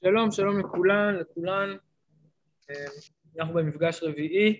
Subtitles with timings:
[0.00, 1.76] שלום, שלום לכולן, לכולן.
[2.70, 2.84] אה,
[3.38, 4.58] אנחנו במפגש רביעי.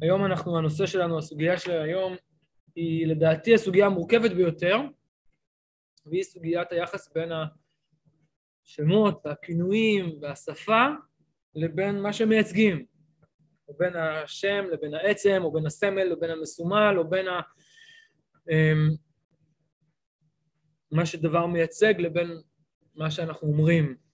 [0.00, 2.16] היום אנחנו, הנושא שלנו, הסוגיה של היום,
[2.74, 4.76] היא לדעתי הסוגיה המורכבת ביותר,
[6.06, 7.30] והיא סוגיית היחס בין
[8.64, 10.86] השמות והכינויים והשפה
[11.54, 12.84] לבין מה שמייצגים,
[13.68, 17.40] או בין השם לבין העצם, או בין הסמל לבין המסומל, או בין ה...
[18.50, 18.88] אמ,
[20.92, 22.40] מה שדבר מייצג לבין
[22.94, 24.09] מה שאנחנו אומרים.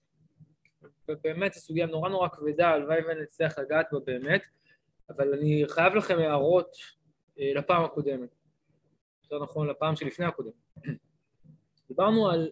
[1.09, 4.41] ובאמת זו סוגיה נורא נורא כבדה, הלוואי ונצליח לגעת בה באמת,
[5.09, 6.77] אבל אני חייב לכם הערות
[7.39, 8.29] אה, לפעם הקודמת,
[9.23, 10.53] יותר נכון לפעם שלפני הקודמת.
[11.87, 12.51] דיברנו על,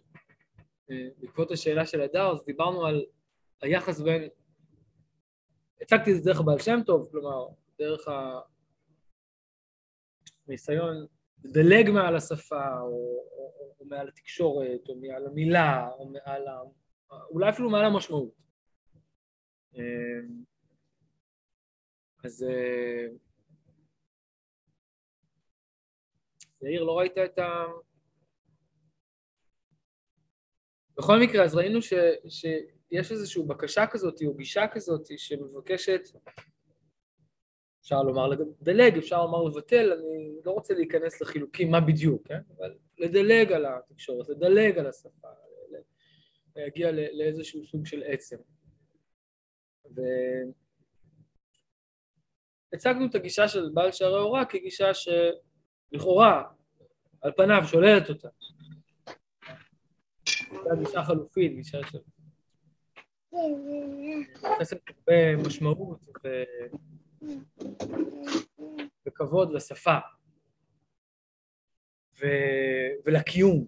[0.90, 3.04] אה, בעקבות השאלה של הדר, אז דיברנו על
[3.62, 4.28] היחס בין,
[5.82, 7.46] הצגתי את זה דרך הבעל שם טוב, כלומר,
[7.78, 8.08] דרך
[10.48, 11.06] הניסיון
[11.44, 12.86] לדלג מעל השפה, או,
[13.32, 16.60] או, או מעל התקשורת, או מעל המילה, או מעל ה...
[17.30, 18.45] אולי אפילו מעל המשמעות.
[19.76, 20.44] אמ,
[22.24, 23.06] אז אה,
[26.62, 27.64] יאיר, לא ראית את ה...
[30.98, 31.92] בכל מקרה, אז ראינו ש,
[32.28, 36.00] שיש איזושהי בקשה כזאת או גישה כזאת שמבקשת,
[37.80, 42.40] אפשר לומר לדלג, אפשר לומר לבטל, אני לא רוצה להיכנס לחילוקים מה בדיוק, כן?
[42.58, 45.28] אבל לדלג על התקשורת, לדלג על השפה,
[46.56, 48.36] להגיע לאיזשהו סוג של עצם.
[52.72, 56.42] והצגנו את הגישה של בעל שערי הוראה כגישה שלכאורה,
[57.20, 58.28] על פניו, שוללת אותה.
[60.50, 61.98] זו גישה חלופית, גישה של...
[64.42, 66.28] נכנסת הרבה משמעות ו...
[69.06, 69.98] וכבוד לשפה
[72.20, 72.26] ו...
[73.04, 73.66] ולקיום,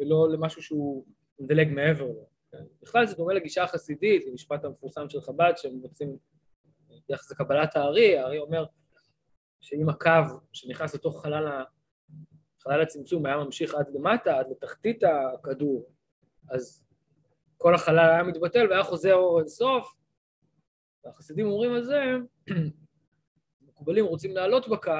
[0.00, 1.06] ולא למשהו שהוא
[1.38, 2.31] מדלג מעבר לו.
[2.82, 6.16] בכלל זה דומה לגישה החסידית, למשפט המפורסם של חב"ד, שהם רוצים,
[7.08, 8.64] זה קבלת הארי, הארי אומר
[9.60, 10.10] שאם הקו
[10.52, 11.64] שנכנס לתוך חלל.
[12.62, 15.02] חלל הצמצום היה ממשיך עד למטה, עד לתחתית
[15.34, 15.90] הכדור,
[16.50, 16.84] אז
[17.56, 19.94] כל החלל היה מתבטל והיה חוזר אור אינסוף,
[21.04, 22.02] והחסידים אומרים על זה,
[23.68, 24.92] מקובלים רוצים לעלות בקו,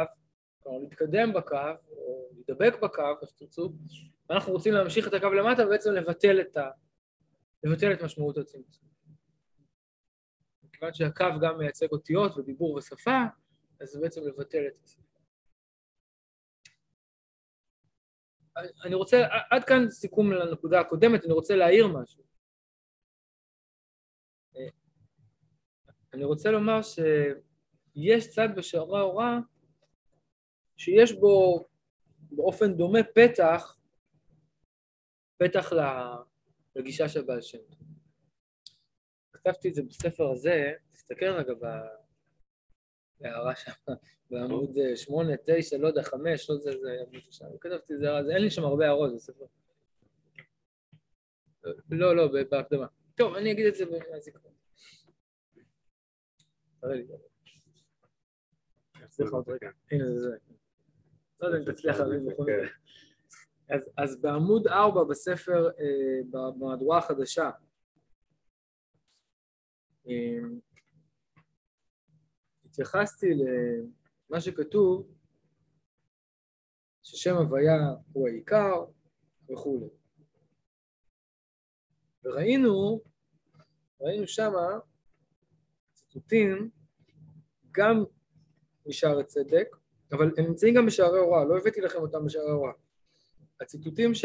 [0.63, 1.57] כלומר להתקדם בקו,
[1.91, 3.73] או להידבק בקו, איך שתרצו,
[4.31, 6.71] ואנחנו רוצים להמשיך את הקו למטה ובעצם לבטל את ה...
[7.65, 8.89] לבטל את משמעות הצמצום.
[10.63, 13.19] מכיוון שהקו גם מייצג אותיות ודיבור ושפה,
[13.81, 15.03] אז זה בעצם לבטל את השפה.
[18.85, 19.17] אני רוצה,
[19.51, 22.23] עד כאן סיכום לנקודה הקודמת, אני רוצה להעיר משהו.
[26.15, 29.39] אני רוצה לומר שיש צד בשערי ההוראה
[30.77, 31.65] שיש בו
[32.31, 33.77] באופן דומה פתח,
[35.37, 35.73] פתח
[36.77, 37.79] לגישה של בעל שם טוב.
[39.33, 41.53] כתבתי את זה בספר הזה, תסתכל רגע
[43.21, 43.73] בהערה שם,
[44.31, 48.43] בעמוד 8, 9, לא יודע, 5, לא יודע, זה עמוד שם, כתבתי את זה, אין
[48.43, 49.45] לי שם הרבה הערות בספר.
[51.91, 52.87] לא, לא, בהקדמה.
[53.15, 54.53] טוב, אני אגיד את זה מהזיכרון.
[56.81, 57.07] תראה לי.
[59.91, 60.37] הנה זה.
[61.41, 62.69] לא יודע אם תצליח להבין בכל מקרה.
[63.69, 67.51] אז, אז בעמוד 4 בספר, אה, במהדורה החדשה,
[70.09, 70.39] אה,
[72.65, 73.27] התייחסתי
[74.31, 75.09] למה שכתוב,
[77.03, 77.79] ששם הוויה
[78.13, 78.85] הוא העיקר
[79.53, 79.89] וכולי.
[82.25, 83.01] וראינו,
[84.01, 84.79] ראינו שמה
[85.93, 86.71] ציטוטים
[87.71, 88.05] גם
[88.87, 89.77] משערי צדק,
[90.13, 92.73] אבל הם נמצאים גם בשערי הוראה, לא הבאתי לכם אותם בשערי הוראה.
[93.63, 94.25] הציטוטים ש...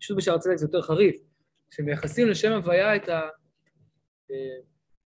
[0.00, 1.16] פשוט בשער צדק זה יותר חריף,
[1.70, 3.20] שמייחסים לשם הוויה את ה...
[4.30, 4.36] אה,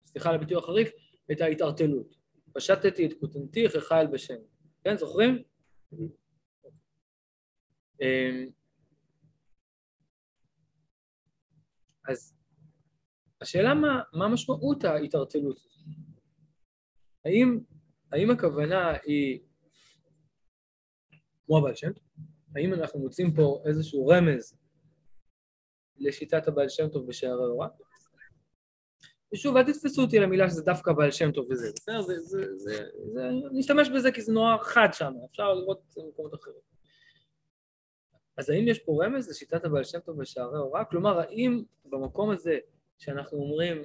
[0.06, 0.90] סליחה על הביטוי החריף,
[1.32, 2.14] את ההתערטלות.
[2.52, 4.34] פשטתי את כותנתי חייל בשם.
[4.84, 5.42] כן, זוכרים?
[8.00, 8.50] אמ,
[12.08, 12.34] אז
[13.40, 15.58] השאלה מה, מה משמעות ההתערטלות?
[17.25, 17.58] האם,
[18.12, 19.40] האם הכוונה היא
[21.46, 21.90] כמו הבעל שם?
[22.58, 24.58] האם אנחנו מוצאים פה איזשהו רמז
[25.96, 27.69] לשיטת הבעל שם טוב בשערי הוראה?
[29.34, 32.02] ושוב, אל תתפסו אותי למילה שזה דווקא בעל שם טוב וזה, בסדר?
[32.02, 36.00] זה, זה, זה, זה, נשתמש בזה כי זה נורא חד שם, אפשר לראות את זה
[36.05, 36.60] במקומות אחרים.
[38.38, 40.84] אז האם יש פה רמז לשיטת הבעל שם טוב בשערי הוראה?
[40.84, 42.58] כלומר, האם במקום הזה
[42.99, 43.84] שאנחנו אומרים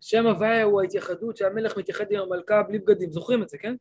[0.00, 3.76] שם הוויה הוא ההתייחדות שהמלך מתייחד עם המלכה בלי בגדים, זוכרים את זה, כן?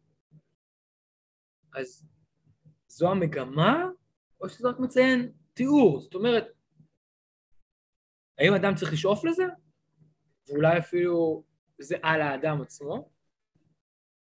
[1.76, 2.06] אז
[2.96, 3.86] זו המגמה,
[4.42, 6.48] או שזה רק מציין תיאור, זאת אומרת,
[8.38, 9.44] האם אדם צריך לשאוף לזה?
[10.48, 11.44] ואולי אפילו
[11.82, 13.10] זה על האדם עצמו?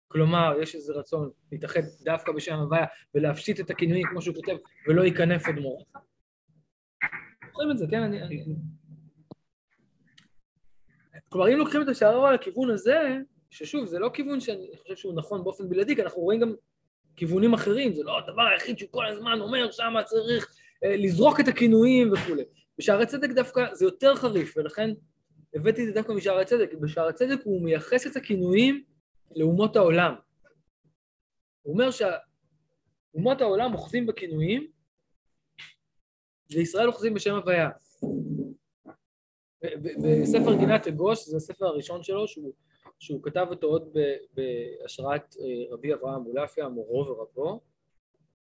[0.08, 4.56] כלומר, יש איזה רצון להתאחד דווקא בשם הוויה ולהפשיט את הכינויים כמו שהוא כותב
[4.88, 5.86] ולא ייכנף עוד מורך?
[7.46, 8.02] זוכרים את זה, כן?
[8.02, 8.44] אני...
[11.28, 13.18] כלומר, אם לוקחים את השערה לכיוון הזה,
[13.50, 16.54] ששוב, זה לא כיוון שאני חושב שהוא נכון באופן בלעדי, כי אנחנו רואים גם
[17.16, 21.48] כיוונים אחרים, זה לא הדבר היחיד שהוא כל הזמן אומר שמה צריך אה, לזרוק את
[21.48, 22.42] הכינויים וכולי.
[22.78, 24.90] בשערי צדק דווקא זה יותר חריף, ולכן
[25.54, 28.84] הבאתי את זה דווקא משערי צדק, בשערי צדק הוא מייחס את הכינויים
[29.36, 30.14] לאומות העולם.
[31.62, 34.66] הוא אומר שאומות העולם אוחזים בכינויים,
[36.50, 37.70] וישראל אוחזים בשם הוויה.
[40.22, 42.52] בספר גינת אגוש, זה הספר הראשון שלו, שהוא,
[43.04, 43.96] שהוא כתב אותו עוד
[44.34, 47.60] בהשראת אה, רבי אברהם מולפיה, מורו ורבו,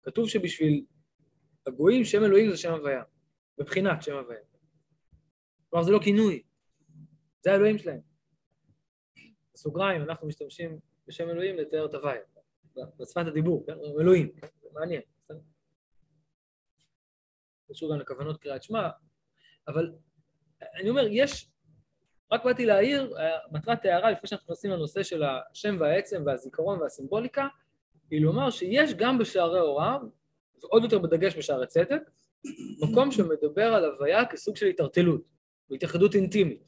[0.04, 0.86] כתוב שבשביל
[1.68, 3.04] הגויים שם אלוהים זה שם הוויה,
[3.58, 4.40] מבחינת שם הוויה.
[5.70, 6.44] כלומר זה לא כינוי,
[7.42, 8.00] זה האלוהים שלהם.
[9.54, 12.22] בסוגריים, אנחנו משתמשים בשם אלוהים לתאר את הוויה,
[13.00, 13.78] בשפת הדיבור, כן?
[14.00, 14.32] אלוהים,
[14.62, 15.02] זה מעניין.
[17.70, 18.90] קשור גם לכוונות קריאת שמע,
[19.68, 19.94] אבל
[20.62, 21.50] אני אומר, יש,
[22.32, 23.16] רק באתי להעיר,
[23.52, 27.48] מטרת הערה לפני שאנחנו נכנסים לנושא של השם והעצם והזיכרון והסימבוליקה,
[28.12, 29.98] היא לומר שיש גם בשערי הוראה,
[30.64, 32.02] ועוד יותר בדגש בשערי צדק,
[32.82, 35.22] מקום שמדבר על הוויה כסוג של התערטלות,
[35.70, 36.68] והתייחדות אינטימית.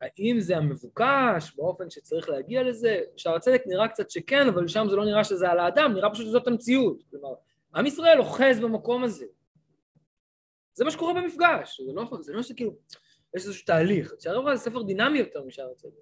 [0.00, 3.00] האם זה המבוקש באופן שצריך להגיע לזה?
[3.16, 6.26] שער הצדק נראה קצת שכן, אבל שם זה לא נראה שזה על האדם, נראה פשוט
[6.26, 7.02] שזאת המציאות.
[7.10, 7.34] כלומר,
[7.74, 9.26] עם ישראל אוחז במקום הזה.
[10.76, 12.76] זה מה שקורה במפגש, זה לא, זה לא שכאילו,
[13.36, 14.14] יש איזשהו תהליך.
[14.18, 15.92] שער הצדק זה ספר דינמי יותר משער הצדק.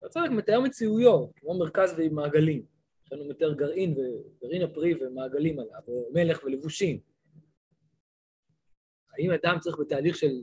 [0.00, 2.62] שער הצדק מתאר מציאויות, כמו מרכז ומעגלים.
[3.06, 7.00] יש לנו מתאר גרעין וגרעין הפרי ומעגלים עליו, או מלך ולבושים.
[9.12, 10.42] האם אדם צריך בתהליך של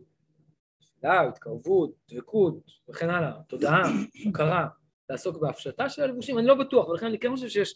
[0.81, 3.83] תפילה, התקרבות, דבקות וכן הלאה, תודעה,
[4.29, 4.67] הכרה,
[5.09, 7.75] לעסוק בהפשטה של הלבושים, אני לא בטוח, ולכן אני כן חושב שיש,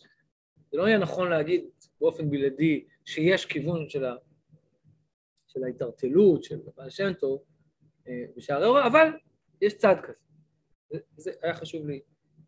[0.71, 1.65] זה לא יהיה נכון להגיד
[2.01, 4.05] באופן בלעדי שיש כיוון של,
[5.57, 7.43] של ההתערטלות, של בעל שם טוב
[8.07, 9.07] אה, בשערי הוראה, אבל
[9.61, 10.99] יש צד כזה.
[11.17, 12.01] זה, היה חשוב לי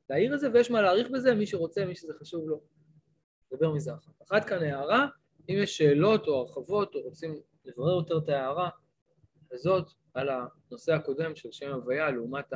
[0.10, 2.62] להעיר את זה, ויש מה להעריך בזה, מי שרוצה, מי שזה חשוב לו,
[3.52, 4.22] לדבר מזה כך.
[4.24, 5.08] אחת כאן הערה,
[5.50, 7.36] אם יש שאלות או הרחבות או רוצים
[7.66, 8.70] לברר יותר את ההערה
[9.52, 12.54] הזאת, על הנושא הקודם של שם הוויה לעומת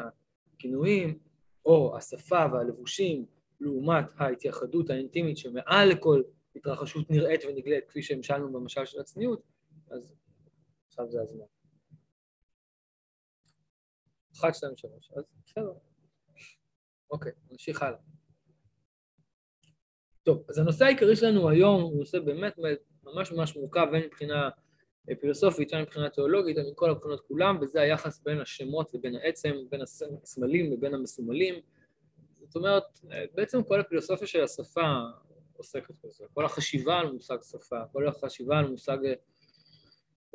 [0.53, 1.19] הכינויים,
[1.65, 3.25] או השפה והלבושים
[3.59, 6.21] לעומת ההתייחדות האינטימית שמעל לכל
[6.55, 9.41] התרחשות נראית ונגלית, כפי שהמשלנו במשל של הצניעות,
[9.91, 10.13] אז
[10.93, 11.45] עכשיו זה הזמן.
[14.35, 15.73] אחת, שתיים, שלוש, אז בסדר.
[17.11, 17.99] אוקיי, נמשיך הלאה.
[20.23, 22.53] טוב, אז הנושא העיקרי שלנו היום הוא נושא באמת
[23.03, 24.49] ממש ממש מורכב, הן מבחינה
[25.19, 29.81] פילוסופית, שם מבחינה תיאולוגית, מכל הבחינות כולם, וזה היחס בין השמות לבין העצם, בין
[30.23, 31.55] הסמלים לבין המסומלים.
[32.39, 32.99] זאת אומרת,
[33.33, 35.01] בעצם כל הפילוסופיה של השפה
[35.53, 39.13] עוסקת בזה, כל החשיבה על מושג שפה, כל החשיבה על מושג אה,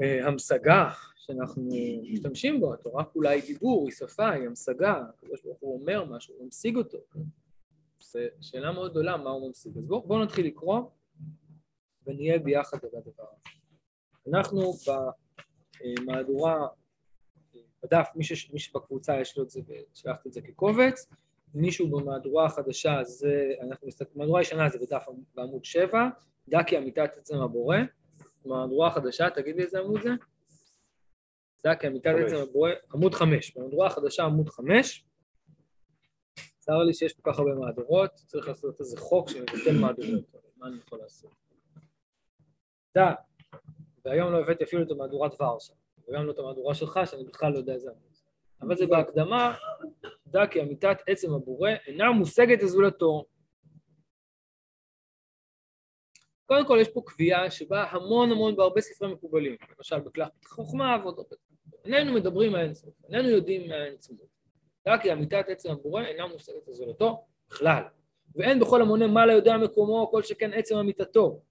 [0.01, 1.69] המשגה שאנחנו
[2.13, 6.35] משתמשים בו, התורה כולה היא דיבור, היא שפה, היא המשגה, הקדוש ברוך הוא אומר משהו,
[6.35, 6.99] הוא ממשיג אותו.
[8.01, 9.79] זו שאלה מאוד גדולה מה הוא ממשיג.
[9.79, 10.81] אז בואו בוא נתחיל לקרוא
[12.07, 13.57] ונהיה ביחד על הדבר הזה.
[14.29, 14.73] אנחנו
[15.85, 16.69] במהדורה,
[17.83, 19.61] בדף, מי, ש, מי שבקבוצה יש לו את זה,
[19.95, 21.09] שלחתי את זה כקובץ,
[21.55, 26.09] מישהו במהדורה החדשה, זה, אנחנו מסתכלים, מהדורה ישנה זה בדף בעמוד 7,
[26.49, 27.77] דקי אמיתת עצם הבורא,
[28.45, 30.11] מהדורה החדשה, תגיד לי איזה עמוד זה?
[31.67, 35.05] דקי אמיתת עצם הבורא, עמוד 5, במהדורה החדשה עמוד 5,
[36.59, 40.25] צר לי שיש כל כך הרבה מהדורות, צריך לעשות איזה חוק שמבטל מהדורות,
[40.57, 41.31] מה אני יכול לעשות?
[42.95, 43.13] דע,
[44.05, 45.73] והיום לא הבאתי אפילו את המהדורת ורשה,
[46.09, 48.03] וגם לא את המהדורה שלך, שאני בכלל לא יודע איזה עמוד.
[48.63, 49.55] אבל זה בהקדמה,
[50.27, 53.25] דע כי אמיתת עצם הבורא אינה מושגת לזולתו.
[56.49, 61.19] קודם כל יש פה קביעה שבה המון המון בהרבה ספרי מקובלים, למשל בכלל חוכמה ועוד
[61.19, 61.37] הרבה.
[61.85, 64.17] איננו מדברים מהאינסוף, איננו יודעים מהאינסוף.
[64.87, 67.83] דע כי אמיתת עצם הבורא אינה מושגת לזולתו בכלל.
[68.35, 71.43] ואין בכל המונה מה לא יודע מקומו, כל שכן עצם אמיתתו.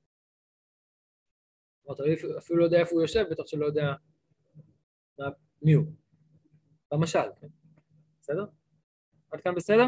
[1.88, 2.00] אמרת,
[2.38, 3.94] אפילו לא יודע איפה הוא יושב, בטח שלא יודע
[5.62, 5.86] מי הוא.
[6.92, 7.48] במשל, כן?
[8.22, 8.46] בסדר?
[9.32, 9.86] עד כאן בסדר?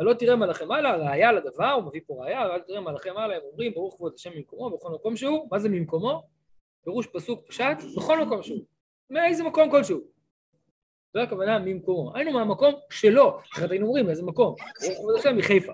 [0.00, 3.42] לא תראה מלאכי מעלה, ראיה לדבר, הוא מביא פה ראיה, אל תראה מלאכי מעלה, הם
[3.50, 6.22] אומרים, ברוך כבוד השם ממקומו, בכל מקום שהוא, מה זה ממקומו?
[6.84, 8.64] פירוש פסוק פשט, בכל מקום שהוא,
[9.10, 10.00] מאיזה מקום כלשהו.
[11.14, 15.72] זו הכוונה ממקומו, היינו מהמקום שלו, אחרת היינו אומרים מאיזה מקום, ברוך כבוד השם מחיפה.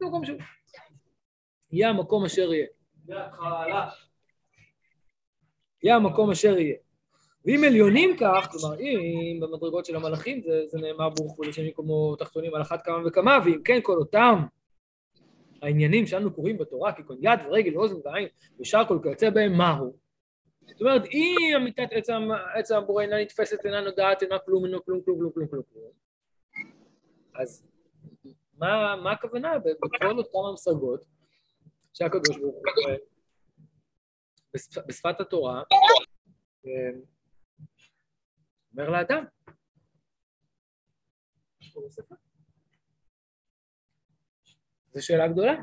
[0.00, 0.38] מקום שהוא.
[1.70, 2.66] יהיה המקום אשר יהיה.
[5.82, 6.76] יהיה המקום אשר יהיה.
[7.44, 12.16] ואם עליונים כך, כלומר אם במדרגות של המלאכים זה, זה נאמר ברוך הוא לשם כמו
[12.16, 14.34] תחתונים על אחת כמה וכמה, ואם כן כל אותם
[15.62, 18.28] העניינים שאנו קוראים בתורה, כגון יד ורגל ואוזן ועין
[18.60, 19.96] ושאר כל כיוצא בהם, מהו?
[20.66, 21.88] זאת אומרת, אם אמיתת
[22.54, 25.90] עץ הבורא אינה נתפסת, אינה נודעת, אינה כלום, אינו כלום, כלום, כלום, כלום, כלום, כלום,
[27.34, 27.66] אז
[28.58, 31.04] מה, מה הכוונה בכל אותם המשגות
[31.92, 32.62] שהקדוש ברוך הוא
[34.88, 35.62] בשפת התורה
[38.72, 39.24] אומר לאדם.
[44.92, 45.54] זו שאלה גדולה.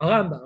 [0.00, 0.38] הרמב"ם,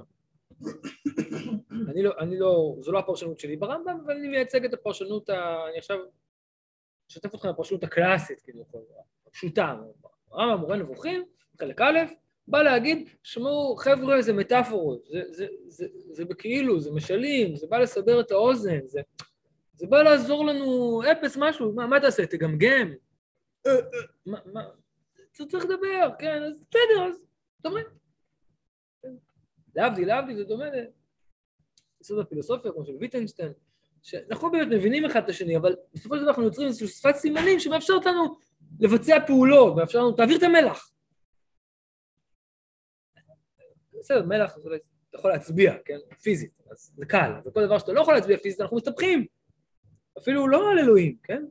[1.90, 5.68] אני לא, אני לא, זו לא הפרשנות שלי ברמב"ם, אבל אני מייצג את הפרשנות, ה,
[5.68, 5.98] אני עכשיו
[7.10, 8.64] אשתף אתכם בפרשנות הקלאסית, כאילו,
[9.26, 9.74] הפשוטה.
[10.32, 11.24] הרמב"ם מורה נבוכים,
[11.60, 11.98] חלק א',
[12.48, 17.78] בא להגיד, שמעו, חבר'ה, זה מטאפורות, זה, זה, זה, זה בכאילו, זה משלים, זה בא
[17.78, 19.00] לסבר את האוזן, זה,
[19.82, 22.92] זה בא לעזור לנו, אפס משהו, מה, מה תעשה, תגמגם?
[24.26, 24.68] מה, מה,
[25.32, 27.22] אתה צריך לדבר, כן, אז בסדר, אז
[27.60, 27.80] דומה.
[29.74, 30.64] להבדיל, להבדיל, זה דומה
[32.00, 33.52] ליסוד הפילוסופיה, כמו של ויטנשטיין,
[34.02, 37.60] שאנחנו באמת מבינים אחד את השני, אבל בסופו של דבר אנחנו יוצרים איזושהי שפת סימנים
[37.60, 38.36] שמאפשרת לנו
[38.80, 40.92] לבצע פעולות, מאפשר לנו, תעביר את המלח.
[44.00, 45.98] בסדר, מלח, אתה יכול להצביע, כן?
[46.22, 47.32] פיזית, אז זה קל.
[47.44, 49.26] וכל דבר שאתה לא יכול להצביע פיזית, אנחנו מסתבכים.
[50.18, 51.42] אפילו לא על אלוהים, כן?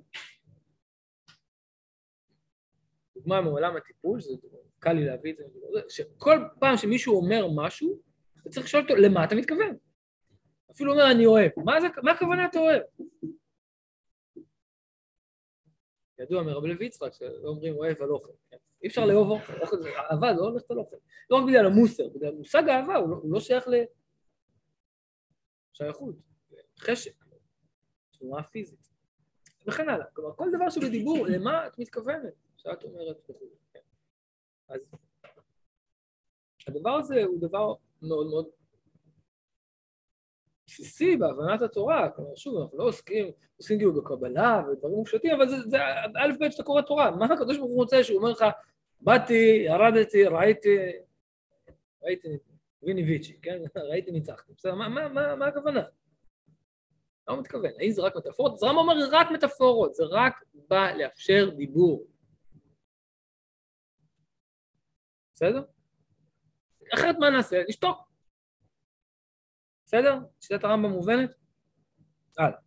[3.16, 4.34] דוגמה מעולם הטיפול, זה
[4.80, 5.44] קל לי להביא את זה,
[5.90, 8.02] שכל פעם שמישהו אומר משהו,
[8.42, 9.78] אתה צריך לשאול אותו, למה אתה מתכוון?
[10.72, 11.52] אפילו אומר, אני אוהב.
[11.58, 12.82] מה, זה, מה הכוונה אתה אוהב?
[16.20, 18.32] ידוע מרבי לוי יצחק, שאומרים אוהב על אוכל.
[18.84, 20.96] אי אפשר לאהוב אוכל, אוכל זה אהבה, לא הולכת על אוכל.
[21.30, 23.68] לא רק בגלל המוסר, בגלל מושג אהבה, הוא לא, הוא לא שייך
[25.74, 26.16] לשייכות,
[26.80, 27.14] חשק.
[28.22, 28.90] תנועה פיזית,
[29.68, 30.06] וכן הלאה.
[30.14, 33.46] כלומר, כל דבר שבדיבור, למה את מתכוונת, שאת אומרת וכו'.
[33.74, 33.80] כן.
[34.70, 34.82] אז
[36.68, 38.46] הדבר הזה הוא דבר מאוד מאוד
[40.68, 45.56] בסיסי בהבנת התורה, כלומר שוב, אנחנו לא עוסקים, עושים כאילו בקבלה ודברים מופשטים, אבל זה,
[45.70, 45.78] זה
[46.16, 48.46] א' ב' שאתה קורא תורה, מה הקדוש ברוך הוא רוצה שהוא אומר לך,
[49.02, 50.78] באתי, ירדתי, ראיתי,
[52.04, 52.28] ראיתי,
[52.84, 53.60] ויני ויצ'י, כן?
[53.92, 55.84] ראיתי ניצחתי, בסדר, מה, מה, מה, מה הכוונה?
[57.28, 58.54] לא מתכוון, האם זה רק מטאפורות?
[58.54, 62.08] אז רמב"ם אומר רק מטאפורות, זה רק בא לאפשר דיבור.
[65.34, 65.64] בסדר?
[66.94, 67.64] אחרת מה נעשה?
[67.70, 68.12] נשתוק.
[69.86, 70.18] בסדר?
[70.42, 71.36] שיטת הרמב"ם מובנת?
[72.38, 72.58] הלאה.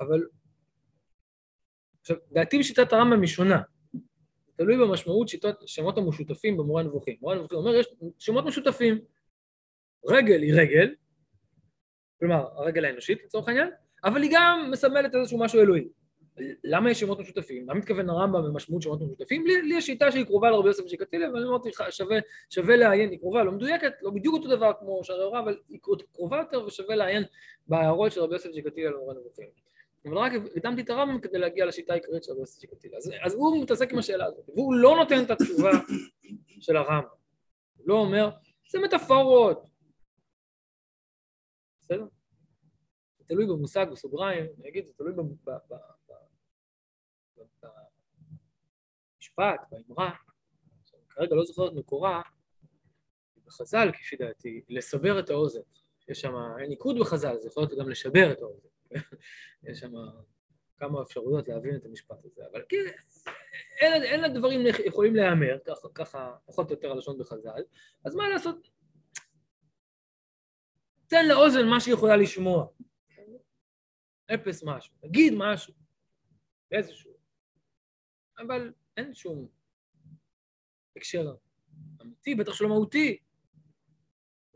[0.00, 0.26] אבל...
[2.00, 3.62] עכשיו, דעתי בשיטת הרמב"ם היא שונה.
[4.56, 7.16] תלוי במשמעות שיטות שמות המשותפים במורה הנבוכים.
[7.20, 7.86] מורה הנבוכים אומר, יש
[8.18, 9.04] שמות משותפים.
[10.04, 10.94] רגל היא רגל,
[12.22, 13.70] כלומר, הרגל האנושית לצורך העניין,
[14.04, 15.84] אבל היא גם מסמלת איזשהו משהו אלוהי.
[16.64, 17.66] למה יש שמות משותפים?
[17.66, 19.46] מה מתכוון הרמב"ם במשמעות שמות משותפים?
[19.46, 22.18] לי, לי יש שיטה שהיא קרובה לרבי יוסף שקטילה, ואני אמרתי, שווה,
[22.50, 25.78] שווה לעיין, היא קרובה, לא מדויקת, לא בדיוק אותו דבר כמו שערי הוראה, אבל היא
[26.12, 27.22] קרובה יותר ושווה לעיין
[27.66, 29.46] בהערות של רבי יוסף שקטילה למורה נבוכים.
[30.06, 32.96] אבל רק הקדמתי את הרמב"ם כדי להגיע לשיטה העיקרית של רבי יוסף שקטילה.
[32.96, 35.70] אז, אז הוא מתעסק עם השאלה הזאת, והוא לא נותן את התשובה
[36.60, 37.08] של הרמב"ם.
[37.76, 38.30] הוא לא אומר,
[38.70, 39.71] זה מטאפורות,
[41.92, 42.06] בסדר?
[43.18, 45.12] זה תלוי במושג, בסוגריים, אני אגיד, זה תלוי
[49.16, 50.10] במשפט, באמרה,
[51.08, 52.22] כרגע לא זוכר את מקורה,
[53.46, 55.60] בחז"ל, כפי דעתי, לסבר את האוזן.
[56.08, 58.68] יש שם, אין ניקוד בחז"ל, זה יכול להיות גם לשבר את האוזן.
[59.68, 59.92] יש שם
[60.76, 62.84] כמה אפשרויות להבין את המשפט הזה, אבל כן,
[63.80, 67.62] אין, הדברים יכולים להיאמר, ככה, ככה פחות או יותר הלשון בחז"ל,
[68.04, 68.68] אז מה לעשות?
[71.12, 72.66] תן לאוזן מה שהיא יכולה לשמוע.
[74.34, 75.74] אפס משהו, תגיד משהו,
[76.70, 77.12] איזשהו,
[78.38, 79.48] אבל אין שום
[80.96, 81.34] הקשר
[82.02, 83.18] אמיתי, בטח שלא מהותי,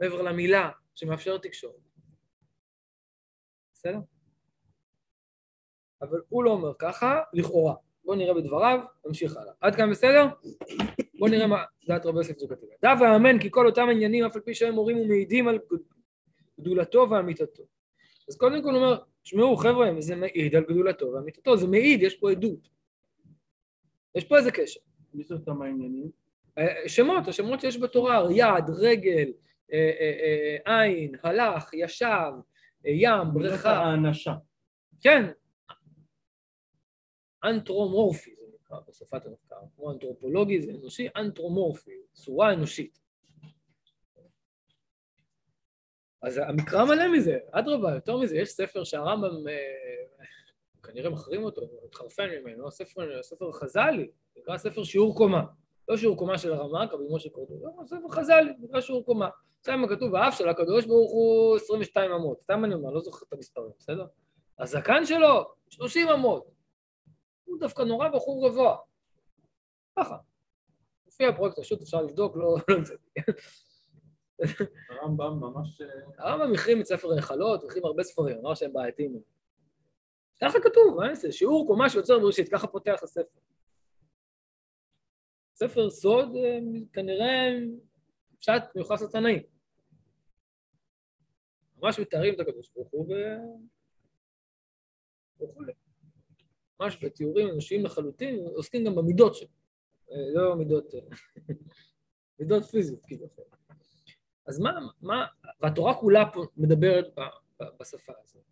[0.00, 1.80] מעבר למילה שמאפשר תקשורת.
[3.72, 3.98] בסדר?
[6.02, 7.74] אבל הוא לא אומר ככה, לכאורה.
[8.04, 9.52] בואו נראה בדבריו, נמשיך הלאה.
[9.60, 10.24] עד כאן בסדר?
[11.18, 12.74] בואו נראה מה דעת רבי יוסף זוקתילה.
[12.82, 15.58] דע ואמן כי כל אותם עניינים, אף על פי שהם מורים ומעידים על
[16.60, 17.62] גדולתו ואמיתתו.
[18.28, 22.30] אז קודם כל אומר, תשמעו חבר'ה, זה מעיד על גדולתו ואמיתתו, זה מעיד, יש פה
[22.30, 22.68] עדות.
[24.14, 24.80] יש פה איזה קשר.
[25.14, 26.10] מי זה אותם העניינים?
[26.58, 29.32] אה, שמות, השמות שיש בתורה, יד, רגל,
[29.72, 32.32] אה, אה, עין, הלך, ישב,
[32.84, 33.72] ים, בריכה.
[33.72, 34.34] האנשה.
[35.00, 35.24] כן.
[37.44, 43.05] אנתרומורפי זה נקרא בשפת המחקר, כמו אנתרופולוגי זה אנושי, אנתרומורפי, צורה אנושית.
[46.22, 50.24] אז המקרא מלא מזה, אדרבה, יותר מזה, יש ספר שהרמב"ם, אה,
[50.82, 55.42] כנראה מחרים אותו, התחרפן ממנו, ספר, ספר חז"לי, נקרא ספר שיעור קומה.
[55.88, 59.28] לא שיעור קומה של הרמ"ק, רבי משה קורדו, לא, ספר חז"לי, נקרא שיעור קומה.
[59.66, 63.32] שם כתוב, האף של הקדוש ברוך הוא 22 אמות, סתם אני אומר, לא זוכר את
[63.32, 64.06] המספרים, בסדר?
[64.58, 66.46] הזקן שלו, 30 אמות.
[67.44, 68.76] הוא דווקא נורא בחור גבוה.
[69.98, 70.16] ככה.
[71.06, 72.56] לפי הפרויקט פשוט אפשר לבדוק, לא...
[74.88, 75.80] הרמב"ם ממש...
[75.80, 75.86] אה,
[76.18, 79.20] הרמב"ם החרים את ספר היכלות, החרים הרבה ספרים, אמר שהם בעייתיים.
[80.40, 81.32] ככה כתוב, מה אעשה?
[81.32, 83.38] שיעור קומה שיוצר בראשית, ככה פותח הספר.
[85.54, 86.58] ספר סוד אה,
[86.92, 87.48] כנראה
[88.38, 89.42] פשט מיוחס לתנאים.
[91.76, 93.06] ממש מתארים את הקדוש ברוך הוא
[95.40, 95.72] וכולי.
[96.80, 99.48] ממש בתיאורים אנושיים לחלוטין, עוסקים גם במידות שלו,
[100.10, 100.94] אה, לא מידות,
[102.38, 103.44] מידות פיזיות כביכול.
[104.46, 104.72] אז מה,
[105.02, 105.26] מה,
[105.60, 107.18] והתורה כולה פה מדברת
[107.80, 108.42] בשפה הזאת.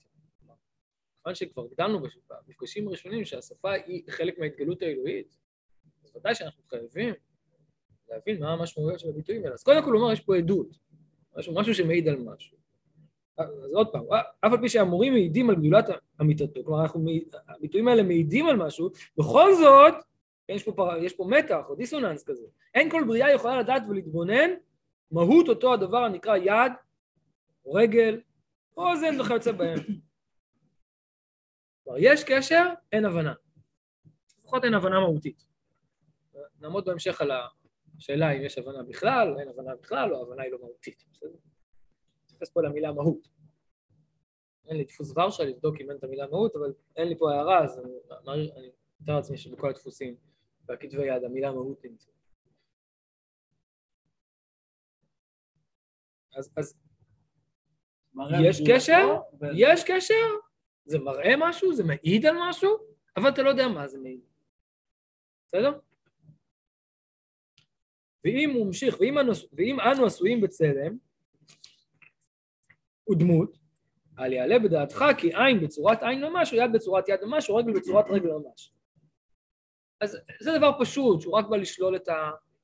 [1.23, 5.37] כיוון שכבר גדלנו במפגשים הראשונים שהשפה היא חלק מההתגלות האלוהית,
[6.05, 7.15] אז ודאי שאנחנו חייבים
[8.09, 9.55] להבין מה המשמעויות של הביטויים האלה.
[9.55, 10.77] אז קודם כל הוא יש פה עדות,
[11.37, 12.57] משהו, משהו שמעיד על משהו.
[13.39, 14.05] אז עוד פעם,
[14.41, 15.85] אף על פי שהמורים מעידים על גדולת
[16.21, 17.07] אמיתתו, כלומר אנחנו,
[17.49, 19.95] הביטויים האלה מעידים על משהו, בכל זאת,
[20.49, 22.47] יש פה, יש פה מתח או דיסוננס כזה.
[22.75, 24.51] אין כל בריאה יכולה לדעת ולהתבונן
[25.11, 26.73] מהות אותו הדבר הנקרא יד,
[27.65, 28.21] או רגל,
[28.77, 29.79] או אוזן וכיוצא בהם.
[31.85, 33.35] כלומר, יש קשר, אין הבנה.
[34.39, 35.45] לפחות אין הבנה מהותית.
[36.61, 37.31] נעמוד בהמשך על
[37.99, 41.05] השאלה אם יש הבנה בכלל, אין הבנה בכלל, או הבנה היא לא מהותית?
[42.25, 43.29] נתייחס פה למילה מהות.
[44.67, 47.65] אין לי דפוס ורשה לבדוק אם אין את המילה מהות, אבל אין לי פה הערה,
[47.65, 47.79] אז
[48.57, 48.71] אני
[49.01, 50.17] מתאר לעצמי שבכל הדפוסים
[50.65, 52.14] והכתבי יד המילה מהות נמצאת.
[56.37, 56.75] אז, אז
[58.45, 59.45] יש קשר, ו...
[59.57, 60.27] יש קשר,
[60.85, 62.71] זה מראה משהו, זה מעיד על משהו,
[63.17, 64.21] אבל אתה לא יודע מה זה מעיד.
[65.47, 65.79] בסדר?
[68.25, 70.97] ואם הוא ממשיך, ואם אנו, ואם אנו עשויים בצלם,
[73.11, 73.59] ודמות,
[74.19, 77.73] אל יעלה בדעתך כי עין בצורת עין ממש, או יד בצורת יד ממש, או רגל
[77.73, 78.73] בצורת רגל ממש.
[80.01, 82.09] אז זה דבר פשוט, שהוא רק בא לשלול את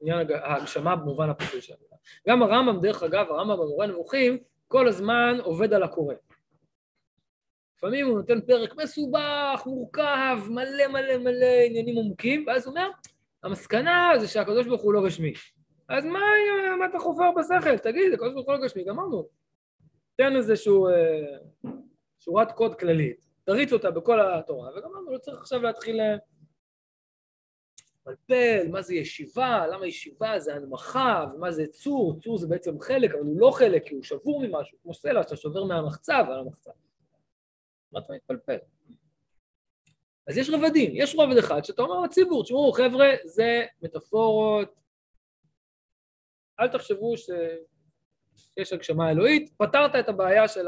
[0.00, 1.80] עניין ההגשמה במובן הפשוט שלנו.
[2.28, 6.14] גם הרמב"ם, דרך אגב, הרמב"ם במורה נמוכים, כל הזמן עובד על הקורא.
[7.76, 12.90] לפעמים הוא נותן פרק מסובך, מורכב, מלא מלא מלא עניינים עמוקים, ואז הוא אומר,
[13.42, 15.32] המסקנה זה שהקדוש ברוך הוא לא גשמי.
[15.88, 16.20] אז מה,
[16.78, 17.78] מה אתה חופר בשכל?
[17.78, 19.28] תגיד, הקדוש ברוך הוא לא גשמי, גמרנו.
[20.16, 21.72] תן איזשהו אה,
[22.18, 26.00] שורת קוד כללית, תריץ אותה בכל התורה, וגמרנו, לא צריך עכשיו להתחיל
[28.06, 33.10] לפלפל, מה זה ישיבה, למה ישיבה זה הנמכה, ומה זה צור, צור זה בעצם חלק,
[33.10, 36.70] אבל הוא לא חלק, כי הוא שבור ממשהו, כמו סלע שאתה שובר מהמחצב על המחצב.
[37.92, 38.58] מה אתה מתפלפל?
[40.26, 44.74] אז יש רבדים, יש רובד אחד שאתה אומר לציבור, תשמעו חבר'ה, זה מטאפורות,
[46.60, 50.66] אל תחשבו שיש הגשמה אלוהית, פתרת את הבעיה של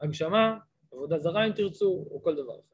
[0.00, 0.58] ההגשמה,
[0.92, 2.73] עבודה זרה אם תרצו, או כל דבר אחר.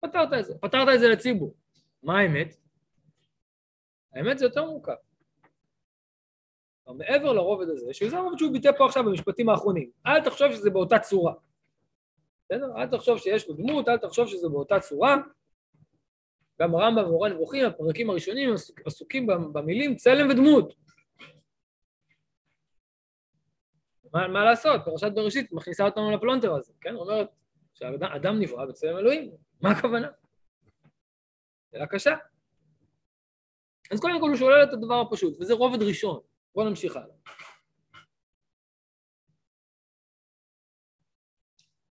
[0.00, 1.54] פתרת את זה, פתרת את זה לציבור.
[2.02, 2.56] מה האמת?
[4.14, 4.94] האמת זה יותר מורכב.
[6.86, 10.98] מעבר לרובד הזה, שזה הרובד שהוא ביטא פה עכשיו במשפטים האחרונים, אל תחשוב שזה באותה
[10.98, 11.34] צורה.
[12.44, 12.76] בסדר?
[12.76, 15.16] אל תחשוב שיש לו דמות, אל תחשוב שזה באותה צורה.
[16.60, 20.74] גם הרמב"ם ומורה נבוכים, הפרקים הראשונים עסוקים במילים צלם ודמות.
[24.14, 24.80] מה, מה לעשות?
[24.84, 26.94] פרשת בראשית מכניסה אותנו לפלונטר הזה, כן?
[26.94, 27.28] אומרת
[27.78, 30.08] שהאדם נברא בצלם אלוהים, מה הכוונה?
[31.70, 32.16] שאלה קשה.
[33.90, 36.20] אז קודם כל הוא שולל את הדבר הפשוט, וזה רובד ראשון.
[36.54, 37.16] בואו נמשיך הלאה.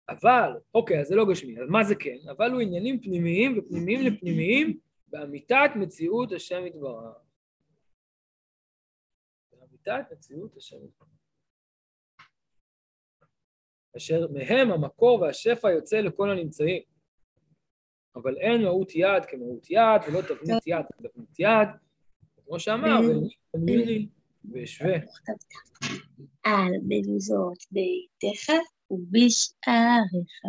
[0.10, 2.18] אבל, אוקיי, אז זה לא גשמי, אז מה זה כן?
[2.32, 7.18] אבל הוא עניינים פנימיים ופנימיים לפנימיים באמיתת מציאות השם יתברך.
[9.52, 11.17] באמיתת מציאות השם יתברך.
[13.98, 16.82] אשר מהם המקור והשפע יוצא לכל הנמצאים.
[18.16, 21.68] אבל אין מהות יד כמהות יד, ולא תבנית יד כתבנית יד,
[22.46, 23.00] כמו שאמר,
[23.54, 24.08] ומיני
[24.52, 24.96] ואשווה.
[26.44, 28.54] על במזוזות ביתך
[28.92, 30.42] ובשעריך.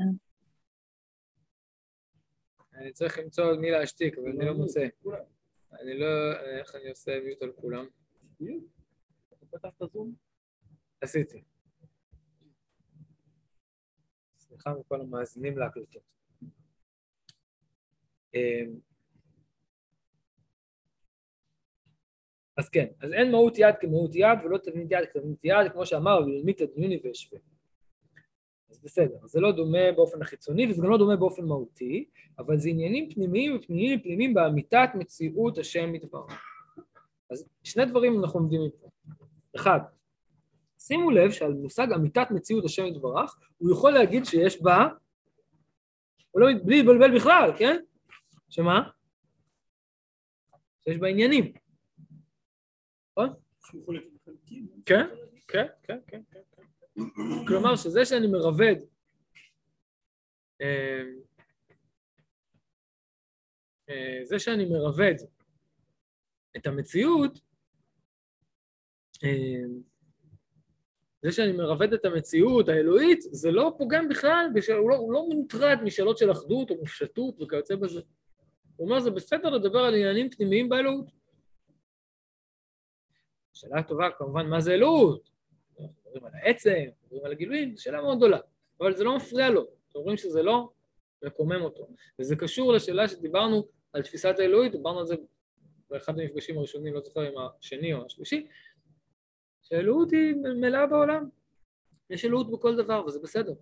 [2.74, 4.86] אני צריך למצוא מי להשתיק, אבל אני לא מוצא.
[5.80, 6.06] אני לא...
[6.58, 7.86] איך אני עושה מיוט על כולם?
[11.00, 11.42] עשיתי.
[14.58, 16.02] סליחה מכל המאזינים להקלטות.
[18.34, 18.78] אמ,
[22.56, 26.20] אז כן, אז אין מהות יד כמהות יד ולא תבנית יד כתבנית יד, כמו שאמר,
[26.26, 27.40] ולמית הדמיוני והשווה.
[28.70, 32.68] אז בסדר, זה לא דומה באופן החיצוני וזה גם לא דומה באופן מהותי, אבל זה
[32.68, 36.44] עניינים פנימיים ופנימיים ופנימיים באמיתת מציאות השם יתברך.
[37.30, 38.88] אז שני דברים אנחנו לומדים מפה.
[39.56, 39.80] אחד,
[40.78, 44.88] שימו לב שעל מושג אמיתת מציאות השם יתברך, הוא יכול להגיד שיש בה,
[46.30, 47.76] הוא לא, בלי להתבלבל בכלל, כן?
[48.48, 48.90] שמה?
[50.84, 51.52] שיש בה עניינים.
[53.10, 53.34] נכון?
[54.86, 55.06] כן,
[55.48, 56.40] כן, כן, כן, כן.
[57.46, 58.76] כלומר, שזה שאני מרבד
[60.60, 61.02] אה,
[63.88, 65.14] אה, זה שאני מרבד
[66.56, 67.40] את המציאות,
[69.24, 69.87] אה,
[71.22, 74.46] זה שאני מרבד את המציאות האלוהית, זה לא פוגם בכלל,
[74.78, 78.00] הוא לא, הוא לא מוטרד משאלות של אחדות או מופשטות וכיוצא בזה.
[78.76, 81.06] הוא אומר, זה בסדר לדבר על עניינים פנימיים באלוהות.
[83.54, 85.30] שאלה טובה כמובן, מה זה אלוהות?
[85.80, 88.38] אנחנו מדברים על העצם, מדברים על הגילויים, זו שאלה מאוד גדולה,
[88.80, 90.68] אבל זה לא מפריע לו, אתם רואים שזה לא
[91.24, 91.88] מקומם אותו.
[92.18, 95.14] וזה קשור לשאלה שדיברנו על תפיסת האלוהית, דיברנו על זה
[95.90, 98.46] באחד המפגשים הראשונים, לא זוכר אם השני או השלישי,
[99.68, 101.28] שהאלוהות היא מלאה בעולם.
[102.10, 103.52] יש אלוהות בכל דבר, וזה בסדר.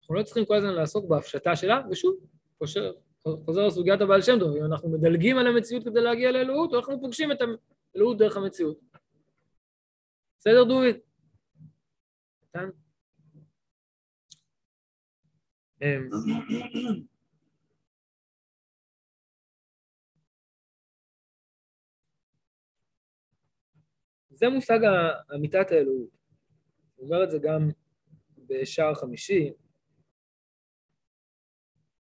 [0.00, 2.16] אנחנו לא צריכים כל הזמן לעסוק בהפשטה שלה, ושוב,
[2.58, 2.92] חוזר,
[3.44, 7.00] חוזר לסוגיית הבעל שם טוב, אם אנחנו מדלגים על המציאות כדי להגיע לאלוהות, או אנחנו
[7.00, 7.38] פוגשים את
[7.94, 8.80] האלוהות דרך המציאות.
[10.38, 10.96] בסדר, דוד?
[15.82, 16.08] אמ,
[24.38, 24.78] זה מושג
[25.34, 26.10] אמיתת האלוהות.
[26.96, 27.68] הוא אומר את זה גם
[28.46, 29.52] בשער חמישי.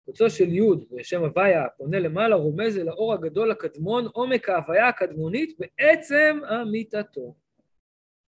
[0.06, 5.60] קוצו של י' בשם הוויה פונה למעלה, רומז אל האור הגדול הקדמון, עומק ההוויה הקדמונית
[5.60, 7.36] בעצם אמיתתו.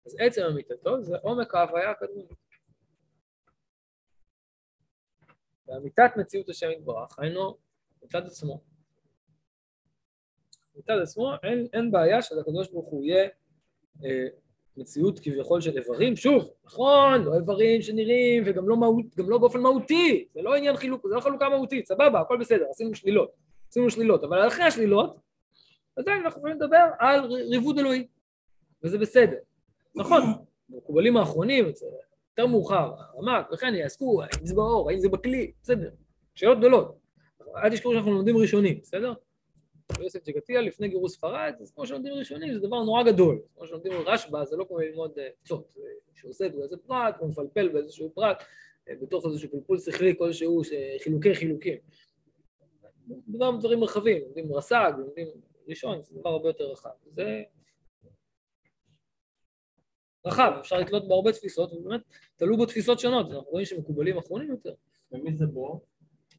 [0.07, 2.39] אז עצם אמיתתו זה עומק ההוויה הקדמונית.
[5.67, 7.59] ואמיתת מציאות השם יתברך, היינו
[8.03, 8.61] מצד עצמו.
[10.75, 13.29] מצד עצמו אין, אין בעיה שלקדוש ברוך הוא יהיה
[14.77, 20.25] מציאות כביכול של איברים, שוב, נכון, לא איברים שנראים וגם לא, מהות, לא באופן מהותי,
[20.35, 23.31] זה לא עניין חילוק, זה לא חלוקה מהותית, סבבה, הכל בסדר, עשינו שלילות,
[23.71, 25.17] עשינו שלילות, אבל אחרי השלילות,
[25.97, 28.07] עדיין אנחנו יכולים לדבר על ריבוד אלוהי,
[28.83, 29.37] וזה בסדר.
[29.95, 30.23] נכון,
[30.69, 35.91] במקובלים האחרונים, יותר מאוחר, רמק וכן יעסקו, האם זה באור, האם זה בכלי, בסדר,
[36.35, 36.99] שאלות גדולות.
[37.57, 39.13] אל תשכחו שאנחנו לומדים ראשונים, בסדר?
[40.01, 43.41] יוסף ג'גתיה לפני גירוש ספרד, אז כמו שלומדים ראשונים זה דבר נורא גדול.
[43.55, 45.83] כמו שלומדים רשב"א זה לא כמו ללמוד קצות, אה,
[46.15, 48.43] שעוסק באיזה פרט, או מפלפל באיזשהו פרט,
[48.89, 50.63] אה, בתוך איזשהו פלפול שכלי כלשהו,
[51.03, 51.77] חילוקי חילוקים.
[53.27, 55.29] מדובר בדברים רחבים, לומדים רס"ג, לומדים
[55.69, 56.91] ראשון, זה דבר הרבה יותר רחב.
[57.07, 57.43] זה
[60.27, 62.01] רחב, אפשר לקלוט בהרבה תפיסות, ובאמת
[62.37, 64.75] תלו בו תפיסות שונות, אנחנו רואים שמקובלים אחרונים יותר.
[65.13, 65.81] ומי זה בו?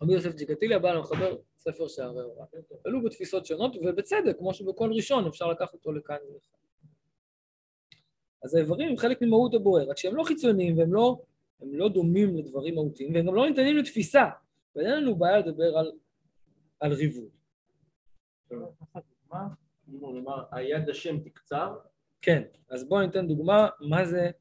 [0.02, 2.46] רבי יוסף ג'יקטיליה בא למחבר ספר שערי הוראה.
[2.86, 6.60] עלו בתפיסות שונות, ובצדק, כמו שבכל ראשון אפשר לקחת אותו לכאן ולכאן.
[8.44, 11.22] אז האיברים הם חלק ממהות הבוער, רק שהם לא חיצוניים והם לא,
[11.62, 14.24] הם לא דומים לדברים מהותיים, והם גם לא ניתנים לתפיסה,
[14.76, 15.92] ואין לנו בעיה לדבר על,
[16.80, 17.30] על ריבוד.
[19.88, 21.78] נאמר, היד השם תקצר?
[22.22, 24.32] כן, אז בואו ניתן דוגמה מה זה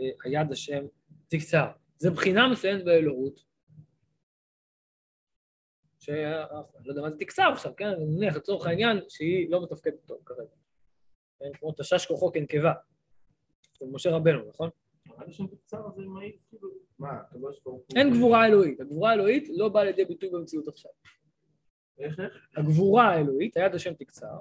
[0.00, 0.86] אה, היד השם
[1.28, 1.70] תקצר.
[1.98, 3.40] זה בחינה מסוימת באלוהות,
[6.08, 7.86] שאני לא יודע מה זה תקצר עכשיו, כן?
[7.86, 10.50] אני מניח לצורך העניין שהיא לא מתפקדת טוב כרגע.
[11.38, 11.52] כן?
[11.52, 12.72] כמו תשש כוחו כנקבה.
[13.80, 14.70] זה משה רבנו, נכון?
[16.50, 16.70] כאילו,
[17.96, 18.80] אין גבורה אלוהית.
[18.80, 20.90] הגבורה האלוהית לא באה לידי ביטוי במציאות עכשיו.
[21.98, 22.48] איך איך?
[22.56, 24.36] הגבורה האלוהית, היד השם תקצר,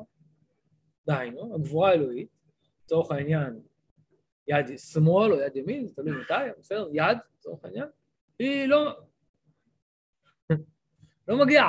[1.08, 2.30] דהיינו, הגבורה האלוהית,
[2.84, 3.62] לצורך העניין,
[4.48, 6.90] יד שמאל או יד ימין, זה תלוי מתי, בסדר?
[6.94, 7.88] יד, לצורך העניין,
[8.40, 9.00] היא לא,
[11.28, 11.64] לא מגיע.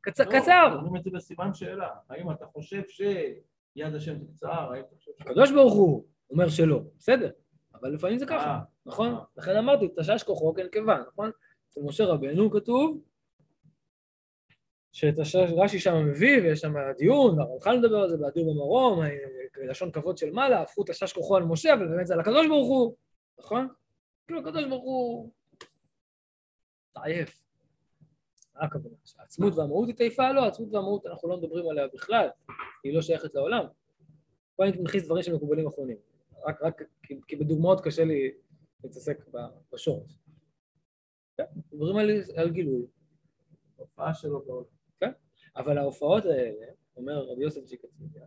[0.00, 0.68] קצר.
[0.68, 1.88] לא, אומרים את זה בסימן שאלה.
[2.10, 4.72] האם אתה חושב שיד השם תקצר?
[4.72, 5.10] האם אתה חושב...
[5.20, 7.30] הקדוש ברוך הוא אומר שלא, בסדר,
[7.74, 9.14] אבל לפעמים זה ככה, אה, נכון?
[9.14, 9.20] אה.
[9.36, 11.30] לכן אמרתי, תשש כוחו כנקבה, נכון?
[11.68, 13.00] אצל משה רבנו כתוב
[14.92, 15.14] שאת
[15.56, 19.08] רש"י שם מביא, ויש שם דיון, והרמח"ל מדבר על זה באדיר במרום, אה,
[19.68, 22.68] לשון כבוד של מעלה, הפכו תשש כוחו על משה, אבל באמת זה על הקדוש ברוך
[22.68, 22.96] הוא,
[23.38, 23.68] נכון?
[24.26, 25.30] כאילו הקדוש ברוך הוא...
[27.02, 27.43] עייף.
[28.54, 28.94] מה הכוונה?
[29.18, 30.32] העצמות והמהות היא תעיפה?
[30.32, 32.28] לא, העצמות והמהות אנחנו לא מדברים עליה בכלל,
[32.84, 33.64] היא לא שייכת לעולם.
[34.56, 35.96] פה אני מכניס דברים שמקובלים אחרונים,
[36.46, 38.30] רק, רק כי, כי בדוגמאות קשה לי
[38.84, 39.24] להתעסק
[39.72, 40.18] בשורש.
[41.36, 42.86] כן, מדברים על, על גילוי,
[43.76, 44.74] הופעה שלו בעולם.
[45.56, 48.26] אבל ההופעות האלה, אומר רבי יוסף ג'יקטיניה,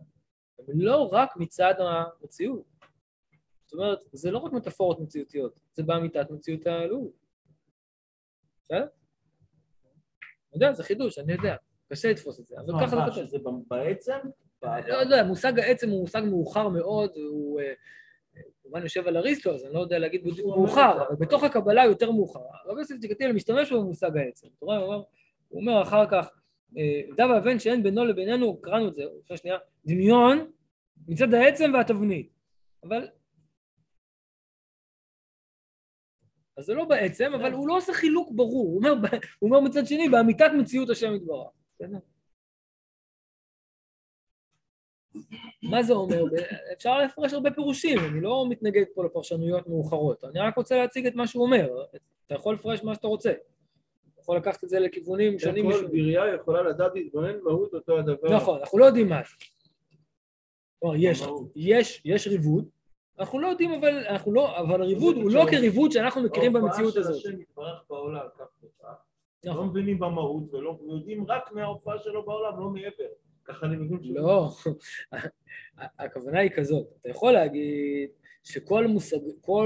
[0.68, 2.64] הן לא רק מצד המציאות.
[3.66, 7.12] זאת אומרת, זה לא רק מטאפורות מציאותיות, זה באמיתת מציאות האלוהות.
[8.64, 8.86] בסדר?
[10.54, 11.56] אני יודע, זה חידוש, אני יודע.
[11.92, 13.26] קשה לתפוס את זה, אבל ככה זה כותב.
[13.26, 14.12] שזה בעצם?
[14.62, 17.72] לא יודע, מושג העצם הוא מושג מאוחר מאוד, הוא אה,
[18.62, 21.06] כמובן יושב על אריסטו, אז אני לא יודע להגיד מאוחר.
[21.08, 22.40] אבל בתוך הקבלה יותר מאוחר.
[22.66, 24.46] רבי יוסף ג'יקטיניה משתמש במושג העצם.
[24.56, 26.30] אתה רואה, הוא אומר- אחר כך,
[26.78, 29.56] אה, דע ואבן שאין בינו לבינינו, קראנו את זה לפני שנייה,
[29.86, 30.50] דמיון
[31.08, 32.28] מצד העצם והתבנית.
[32.84, 33.08] אבל...
[36.58, 38.66] אז זה לא בעצם, אבל הוא לא עושה חילוק ברור.
[38.68, 41.48] הוא אומר, ב- הוא אומר מצד שני, באמיתת מציאות השם יתברך.
[45.62, 46.24] מה זה אומר?
[46.72, 51.14] אפשר לפרש הרבה פירושים, אני לא מתנגד פה לפרשנויות מאוחרות, אני רק רוצה להציג את
[51.14, 51.68] מה שהוא אומר.
[52.26, 53.30] אתה יכול לפרש מה שאתה רוצה.
[53.30, 55.70] אתה יכול לקחת את זה לכיוונים שונים.
[55.72, 55.86] כל.
[55.86, 58.36] בריאה יכולה לדעת להתבונן מהות אותו הדבר.
[58.36, 59.34] נכון, אנחנו לא יודעים מה זה.
[60.96, 61.22] יש.
[61.56, 62.68] יש, יש ריבוד,
[63.18, 67.12] אנחנו לא יודעים, אבל, אנחנו לא, אבל הריבוד הוא לא כריבוד שאנחנו מכירים במציאות הזאת.
[67.12, 68.94] ההופעה של השם יתברך בעולם, כך וכך.
[69.44, 69.68] לא נכון.
[69.68, 73.04] מבינים במהות ולא יודעים רק מההופעה שלו בעולם, לא מעבר.
[73.44, 74.48] ככה אני מבין שזה- לא,
[75.98, 78.10] הכוונה היא כזאת, אתה יכול להגיד
[78.44, 79.16] שכל מושג,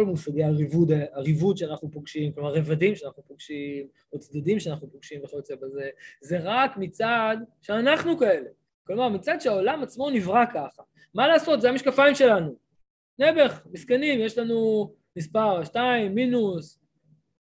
[0.06, 5.88] מושגי הריבוד, הריבוד שאנחנו פוגשים, כלומר רבדים שאנחנו פוגשים, או צדדים שאנחנו פוגשים וכיוצא בזה,
[6.20, 8.48] זה רק מצד שאנחנו כאלה.
[8.86, 10.82] כלומר, מצד שהעולם עצמו נברא ככה.
[11.14, 12.54] מה לעשות, זה המשקפיים שלנו.
[13.18, 16.81] נעבך, מסכנים, יש לנו מספר שתיים, מינוס,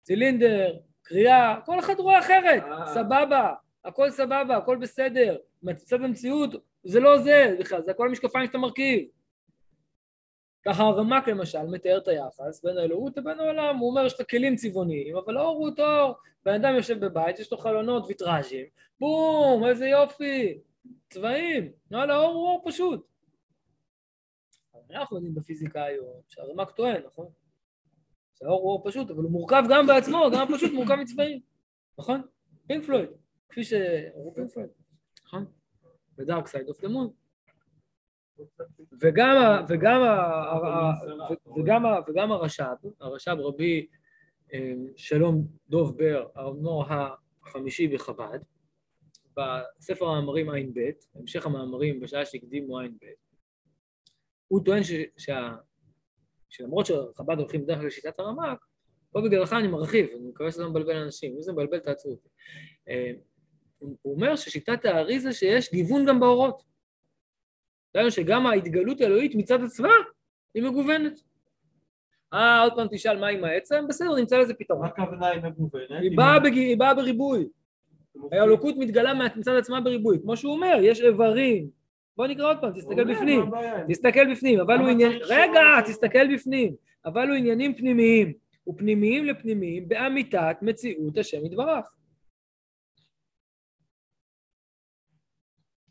[0.03, 2.87] צילינדר, קריאה, כל אחד רואה אחרת, אה.
[2.95, 5.37] סבבה, הכל סבבה, הכל בסדר.
[5.62, 6.51] מצד המציאות
[6.85, 9.09] זה לא זה בכלל, זה הכל המשקפיים שאתה מרכיב.
[10.66, 14.57] ככה הרמ"ק למשל מתאר את היחס בין האלוהות לבין העולם, הוא אומר יש לך כלים
[14.57, 16.14] צבעוניים, אבל האור הוא אור.
[16.45, 18.64] בן אדם יושב בבית, יש לו חלונות ויטראז'ים,
[19.01, 20.59] בום, איזה יופי,
[21.11, 23.07] צבעים, וואלה, האור הוא אור פשוט.
[24.90, 27.27] אנחנו יודעים בפיזיקה היום שהרמ"ק טוען, נכון?
[28.35, 31.40] שהאור הוא אור פשוט, אבל הוא מורכב גם בעצמו, גם פשוט מורכב מצבעים,
[31.99, 32.22] נכון?
[32.66, 33.09] פינק פלויד,
[33.49, 34.70] כפי שאמרו פינק פלויד,
[35.27, 35.44] נכון?
[36.16, 37.11] ב Dark Side of the Moon.
[39.01, 40.01] וגם, וגם,
[41.57, 43.87] וגם, וגם הרש"ב, הרש"ב רבי
[44.53, 46.85] אה, שלום דוב בר, האדמו"ר
[47.42, 48.38] החמישי בחב"ד,
[49.37, 50.81] בספר המאמרים ע"ב,
[51.14, 53.05] המשך המאמרים בשעה שהקדימו תער"ב,
[54.48, 55.52] הוא טוען ש, שה,
[56.48, 58.59] שלמרות שחב"ד הולכים בדרך כלל לשיטת הרמ"ק,
[59.12, 62.28] פה בגללך אני מרחיב, אני מקווה שזה לא מבלבל אנשים, אם זה מבלבל תעצרו אותי.
[62.88, 63.12] אה,
[63.78, 66.62] הוא אומר ששיטת האריזה שיש גיוון גם באורות.
[67.94, 69.92] דהיינו שגם ההתגלות האלוהית מצד עצמה
[70.54, 71.20] היא מגוונת.
[72.32, 73.85] אה, עוד פעם תשאל מה עם העצם?
[73.88, 74.82] בסדר, נמצא לזה פתרון.
[74.82, 76.02] מה הכוונה היא מגוונת?
[76.02, 76.52] היא באה, בג...
[76.52, 77.48] היא באה בריבוי.
[78.32, 80.18] האלוקות מתגלה מצד עצמה בריבוי.
[80.22, 81.70] כמו שהוא אומר, יש איברים.
[82.16, 83.50] בוא נקרא עוד פעם, תסתכל בפנים.
[83.88, 85.12] תסתכל בפנים, אבל הוא עניין...
[85.12, 86.74] רגע, תסתכל בפנים.
[87.05, 88.33] אבל הוא עניינים פנימיים.
[88.68, 91.94] ופנימיים לפנימיים באמיתת מציאות השם יתברך.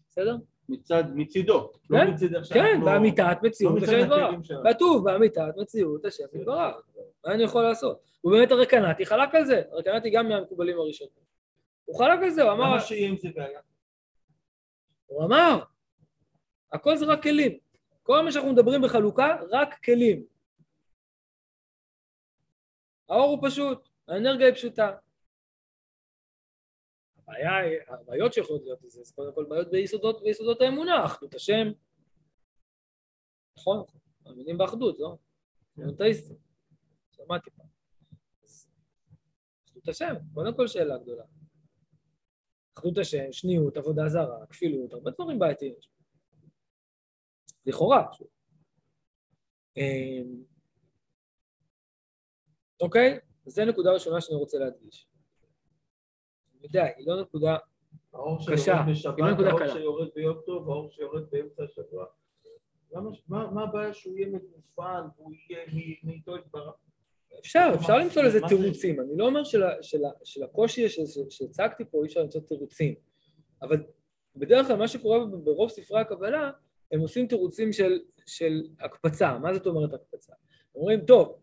[0.09, 0.37] בסדר?
[0.69, 1.71] מצד, מצידו.
[1.89, 4.73] לא כן, מצד איך כן, באמיתת מציאות לא השם מצד יתברך.
[4.73, 6.75] כתוב באמיתת מציאות השם יתברך.
[7.25, 8.01] מה אני יכול לעשות?
[8.21, 11.25] הוא באמת הרקנטי חלק על זה, הרקנטי גם מהמקובלים הראשונים.
[11.85, 13.59] הוא חלק על זה, הוא אמר, למה שיהיה עם זה בעיה?
[15.05, 15.59] הוא אמר,
[16.75, 17.59] הכל זה רק כלים.
[18.03, 20.25] כל מה שאנחנו מדברים בחלוקה, רק כלים.
[23.09, 24.97] האור הוא פשוט, האנרגיה היא פשוטה.
[27.17, 27.49] הבעיה,
[27.87, 31.67] הבעיות שיכולות להיות לזה, זה קודם כל בעיות ביסודות, ביסודות האמונה, אחדות השם.
[33.57, 33.83] נכון,
[34.25, 35.17] מאמינים באחדות, לא?
[35.77, 36.37] מונותאיסטים.
[37.11, 37.67] שמעתי פעם.
[39.69, 41.23] אחדות השם, קודם כל שאלה גדולה.
[42.77, 45.75] אחדות השם, שניות, עבודה זרה, כפילות, הרבה דברים בעייתיים.
[47.65, 48.05] לכאורה.
[49.77, 50.43] אמ,
[52.81, 53.19] אוקיי?
[53.45, 55.07] זו נקודה ראשונה שאני רוצה להדגיש.
[56.53, 57.57] אני יודע, היא לא נקודה...
[58.13, 59.73] האור קשה, היא לא נקודה האור קלה.
[59.73, 62.05] שיורד ביום טוב, האור שיורד באמצע השבוע.
[63.27, 65.65] מה, הבעיה שהוא יהיה מגופן והוא יהיה
[66.03, 66.73] מאיתו יתברך?
[67.39, 68.39] אפשר, אפשר למצוא לזה?
[68.47, 68.99] תירוצים.
[69.01, 72.19] אני לא אומר של, ה- של, ה- של הקושי ש- ש- שהצגתי פה, אי אפשר
[72.19, 72.95] למצוא תירוצים.
[73.61, 73.83] אבל
[74.35, 76.51] בדרך כלל מה שקורה ברוב ספרי הקבלה,
[76.91, 79.37] הם עושים תירוצים של, של הקפצה.
[79.37, 80.33] מה זאת אומרת הקפצה?
[80.75, 81.39] אומרים, טוב,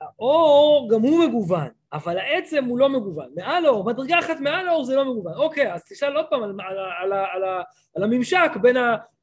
[0.00, 3.30] האור גם הוא מגוון, אבל העצם הוא לא מגוון.
[3.34, 5.34] מעל האור, מדרגה אחת מעל האור זה לא מגוון.
[5.34, 7.44] אוקיי, אז תשאל עוד פעם על, על, על, על,
[7.96, 8.76] על, הממשק בין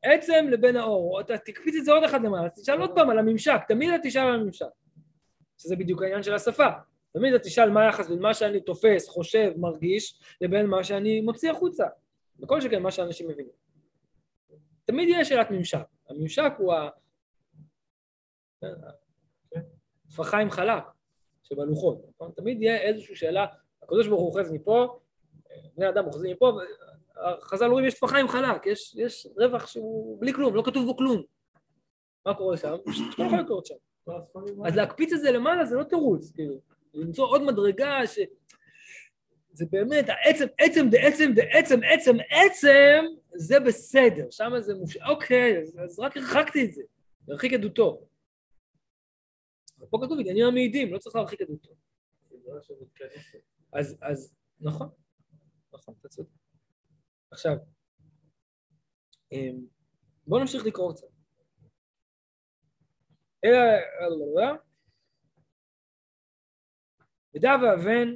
[0.04, 1.22] העצם לבין האור.
[1.22, 4.04] אתה תקפיץ את זה עוד אחד למעלה, אז תשאל עוד פעם על הממשק, תמיד אתה
[4.04, 4.66] תשאל על הממשק.
[5.58, 6.68] שזה בדיוק העניין של השפה.
[7.14, 11.52] תמיד אתה תשאל מה היחס בין מה שאני תופס, חושב, מרגיש, לבין מה שאני מוציא
[11.52, 11.86] החוצה.
[12.44, 13.59] וכל שכן מה שאנשים מבינים.
[14.90, 15.84] תמיד יהיה שאלת ממשק.
[16.10, 16.90] הממשק הוא ה...
[20.34, 20.84] עם חלק
[21.44, 22.32] שבלוחות, נכון?
[22.36, 23.46] תמיד יהיה איזושהי שאלה,
[23.84, 25.00] הקדוש ברוך הוא אוחז מפה,
[25.78, 26.52] בני אדם אוחזים מפה,
[27.42, 30.98] חז"ל אומרים יש טפחה עם חלק, יש, יש רווח שהוא בלי כלום, לא כתוב בו
[30.98, 31.24] כלום.
[32.26, 32.76] מה קורה שם?
[33.18, 33.76] לא יכול לקרות שם.
[34.66, 36.56] אז להקפיץ את זה למעלה זה לא תירוץ, כאילו,
[36.94, 38.20] למצוא עוד מדרגה ש...
[39.54, 44.98] זה באמת, העצם, עצם דעצם דעצם עצם עצם, זה בסדר, שם זה מוש...
[44.98, 46.82] אוקיי, אז, אז רק הרחקתי את זה,
[47.28, 48.08] להרחיק עדותו.
[49.90, 51.70] פה כתוב עניינים המעידים, לא צריך להרחיק עדותו.
[53.74, 54.90] אז, אז, נכון,
[55.74, 56.30] נכון, אתה צודק.
[57.32, 57.56] עכשיו,
[59.32, 59.66] אמ,
[60.28, 61.08] בואו נמשיך לקרוא קצת.
[63.46, 63.58] אלא,
[67.36, 68.16] ודע ואבן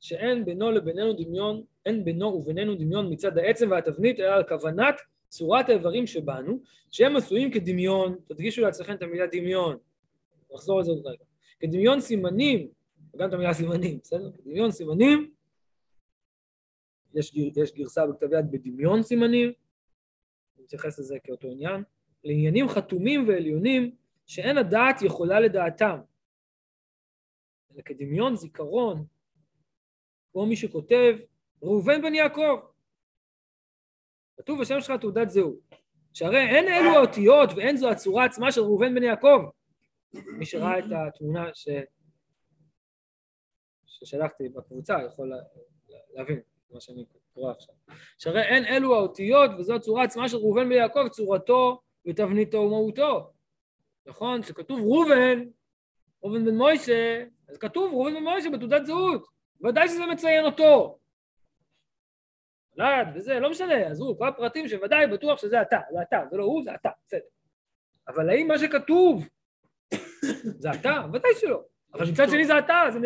[0.00, 4.94] שאין בינו לבינינו דמיון, אין בינו ובינינו דמיון מצד העצם והתבנית, אלא על כוונת
[5.28, 9.76] צורת האיברים שבנו, שהם עשויים כדמיון, תדגישו לעצמכם את המילה דמיון,
[10.54, 11.24] נחזור על זה עוד רגע,
[11.60, 12.68] כדמיון סימנים,
[13.16, 14.32] גם את המילה סימנים, בסדר?
[14.32, 15.30] כדמיון סימנים,
[17.14, 19.52] יש, יש גרסה בכתב יד בדמיון סימנים,
[20.56, 21.82] אני מתייחס לזה כאותו עניין,
[22.24, 23.94] לעניינים חתומים ועליונים
[24.26, 25.98] שאין הדעת יכולה לדעתם,
[27.74, 29.04] אלא כדמיון זיכרון,
[30.32, 31.16] כמו מי שכותב,
[31.62, 32.60] ראובן בן יעקב.
[34.36, 35.58] כתוב בשם שלך תעודת זהות.
[36.14, 39.38] שהרי אין אלו האותיות ואין זו הצורה עצמה של ראובן בן יעקב.
[40.12, 41.68] מי שראה את התמונה ש...
[43.86, 45.32] ששלחתי בקבוצה יכול
[46.14, 46.40] להבין
[46.70, 47.74] מה שאני קורא עכשיו.
[48.18, 53.32] שהרי אין אלו האותיות וזו הצורה עצמה של ראובן בן יעקב, צורתו ותבניתו ומהותו.
[54.06, 54.42] נכון?
[54.42, 55.44] כשכתוב ראובן,
[56.22, 59.26] ראובן בן מוישה, אז כתוב ראובן בן מוישה בתעודת זהות.
[59.64, 60.97] ודאי שזה מציין אותו.
[62.78, 66.36] נולד וזה, לא משנה, אז הוא, כל הפרטים שוודאי בטוח שזה אתה, זה אתה, זה
[66.36, 67.20] לא הוא, זה אתה, בסדר.
[68.08, 69.28] אבל האם מה שכתוב
[70.62, 71.02] זה אתה?
[71.12, 71.62] ודאי שלא.
[71.94, 72.98] אבל מצד שני זה אתה, זה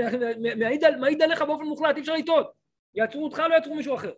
[0.56, 2.52] מעיד, מעיד עליך באופן מוחלט, אי אפשר לטעות.
[2.94, 4.12] יעצרו אותך, לא יעצרו מישהו אחר.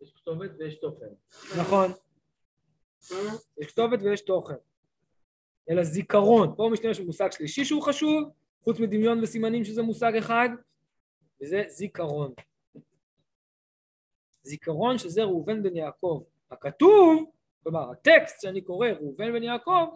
[0.00, 1.06] יש כתובת ויש תוכן.
[1.58, 1.90] נכון.
[3.58, 4.54] יש כתובת ויש תוכן.
[5.70, 6.54] אלא זיכרון.
[6.56, 8.30] פה משתמש במושג שלישי שהוא חשוב,
[8.64, 10.48] חוץ מדמיון וסימנים שזה מושג אחד,
[11.42, 12.32] וזה זיכרון.
[14.48, 16.22] זיכרון שזה ראובן בן יעקב.
[16.50, 17.30] הכתוב,
[17.62, 19.86] כלומר הטקסט שאני קורא, ראובן בן יעקב,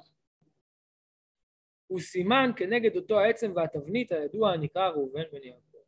[1.86, 5.78] הוא סימן כנגד אותו העצם והתבנית הידוע הנקרא ראובן בן יעקב.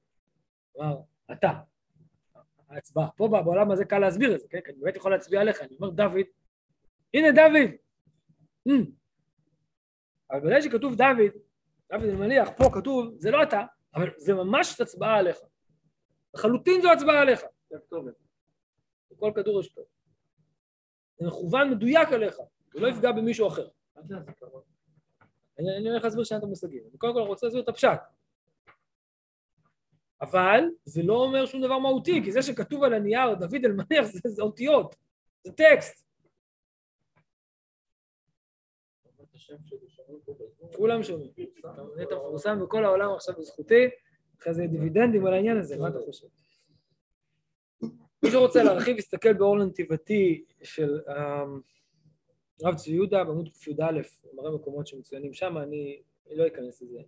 [0.73, 0.97] כלומר,
[1.33, 1.51] אתה.
[2.69, 3.11] ההצבעה.
[3.17, 4.61] פה בעולם הזה קל להסביר את זה, כן?
[4.61, 5.61] כי אני באמת יכול להצביע עליך.
[5.63, 6.27] אני אומר, דוד,
[7.15, 7.71] הנה דוד.
[8.69, 8.73] Mm.
[10.31, 11.33] אבל בגלל שכתוב דוד,
[11.93, 13.63] דוד אני מניח, פה כתוב, זה לא אתה,
[13.95, 15.39] אבל זה ממש הצבעה עליך.
[16.35, 17.43] לחלוטין זו הצבעה עליך.
[19.17, 19.87] בכל כדור יש כתובת.
[21.19, 22.37] זה מכוון מדויק עליך,
[22.75, 23.69] זה לא יפגע במישהו אחר.
[25.59, 26.83] אני הולך להסביר שנייה את המושגים.
[26.99, 28.01] קודם כל אני רוצה להסביר את הפשט.
[30.21, 34.21] אבל זה לא אומר שום דבר מהותי, כי זה שכתוב על הנייר דוד אלמליח זה,
[34.25, 34.97] זה אותיות,
[35.45, 36.05] זה טקסט.
[40.77, 41.31] כולם שומעים.
[42.03, 43.89] אתה מפורסם בכל העולם עכשיו בזכותי,
[44.41, 46.27] אחרי זה דיבידנדים על העניין הזה, מה אתה חושב?
[48.25, 51.61] מי שרוצה להרחיב, יסתכל באור לנתיבתי של אמ,
[52.63, 54.01] רב צבי יהודה בעמוד קי"א,
[54.35, 57.01] מראה מקומות שמצוינים שם, אני לא אכנס לזה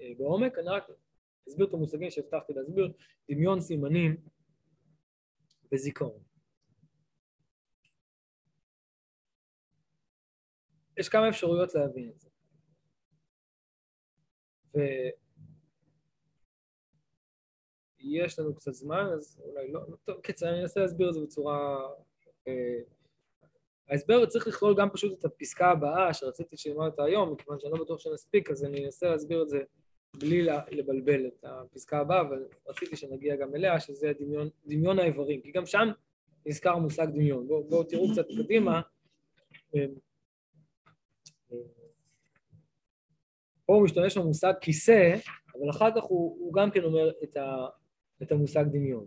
[0.00, 0.90] אה, בעומק, אני רק
[1.48, 2.92] אסביר את המושגים שהבטחתי להסביר,
[3.30, 4.16] דמיון סימנים
[5.72, 6.22] וזיכרון.
[10.96, 12.28] יש כמה אפשרויות להבין את זה.
[18.04, 21.20] ויש לנו קצת זמן, אז אולי לא, לא טוב, קיצר, אני אנסה להסביר את זה
[21.20, 21.88] בצורה...
[22.48, 22.80] אה,
[23.88, 27.84] ההסבר צריך לכלול גם פשוט את הפסקה הבאה שרציתי שנלמד אותה היום, מכיוון שאני לא
[27.84, 29.58] בטוח שנספיק, אז אני אנסה להסביר את זה
[30.18, 35.52] בלי לבלבל את הפסקה הבאה, אבל רציתי שנגיע גם אליה, שזה דמיון, דמיון האיברים, כי
[35.52, 35.88] גם שם
[36.46, 37.48] נזכר המושג דמיון.
[37.48, 38.80] בואו בוא, תראו קצת קדימה.
[39.76, 39.86] אה,
[41.52, 41.58] אה,
[43.66, 45.14] פה הוא משתמש במושג כיסא,
[45.54, 47.66] אבל אחר כך הוא, הוא גם כן אומר את, ה,
[48.22, 49.06] את המושג דמיון.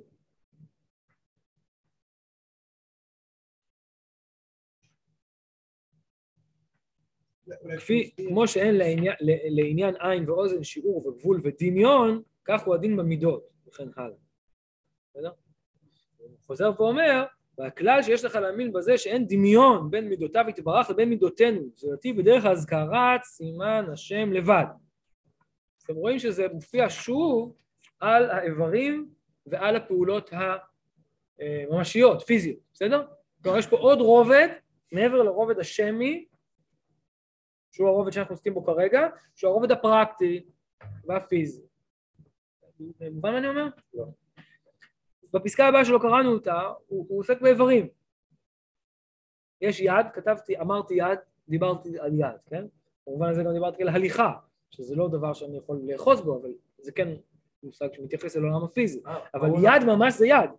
[7.78, 8.76] כפי, כמו שאין
[9.50, 14.18] לעניין, עין ואוזן שיעור וגבול ודמיון, כך הוא הדין במידות, וכן הלאה.
[15.10, 15.32] בסדר?
[16.18, 17.26] הוא חוזר ואומר,
[17.58, 23.24] והכלל שיש לך להאמין בזה שאין דמיון בין מידותיו יתברך לבין מידותינו, זולתי בדרך הזכרת
[23.24, 24.66] סימן השם לבד.
[25.84, 27.56] אתם רואים שזה מופיע שוב
[28.00, 29.10] על האיברים
[29.46, 30.32] ועל הפעולות
[31.40, 33.08] הממשיות, פיזיות, בסדר?
[33.44, 34.48] כלומר, יש פה עוד רובד,
[34.92, 36.26] מעבר לרובד השמי,
[37.72, 40.46] שהוא הרובד שאנחנו עוסקים בו כרגע, שהוא הרובד הפרקטי
[41.06, 41.62] והפיזי.
[42.80, 43.68] מובן מה אני אומר?
[43.94, 44.06] לא.
[45.34, 47.88] בפסקה הבאה שלא קראנו אותה, הוא, הוא עוסק באיברים.
[49.62, 51.20] יש יד, כתבתי, אמרתי יד,
[51.50, 52.66] דיברתי על יד, כן?
[53.08, 54.34] במובן הזה גם דיברתי על הליכה,
[54.72, 57.08] שזה לא דבר שאני יכול לאחוז בו, אבל זה כן
[57.64, 59.02] מושג שמתייחס אל עולם הפיזי.
[59.08, 59.50] אה, אבל.
[59.64, 60.50] יד ממש זה יד,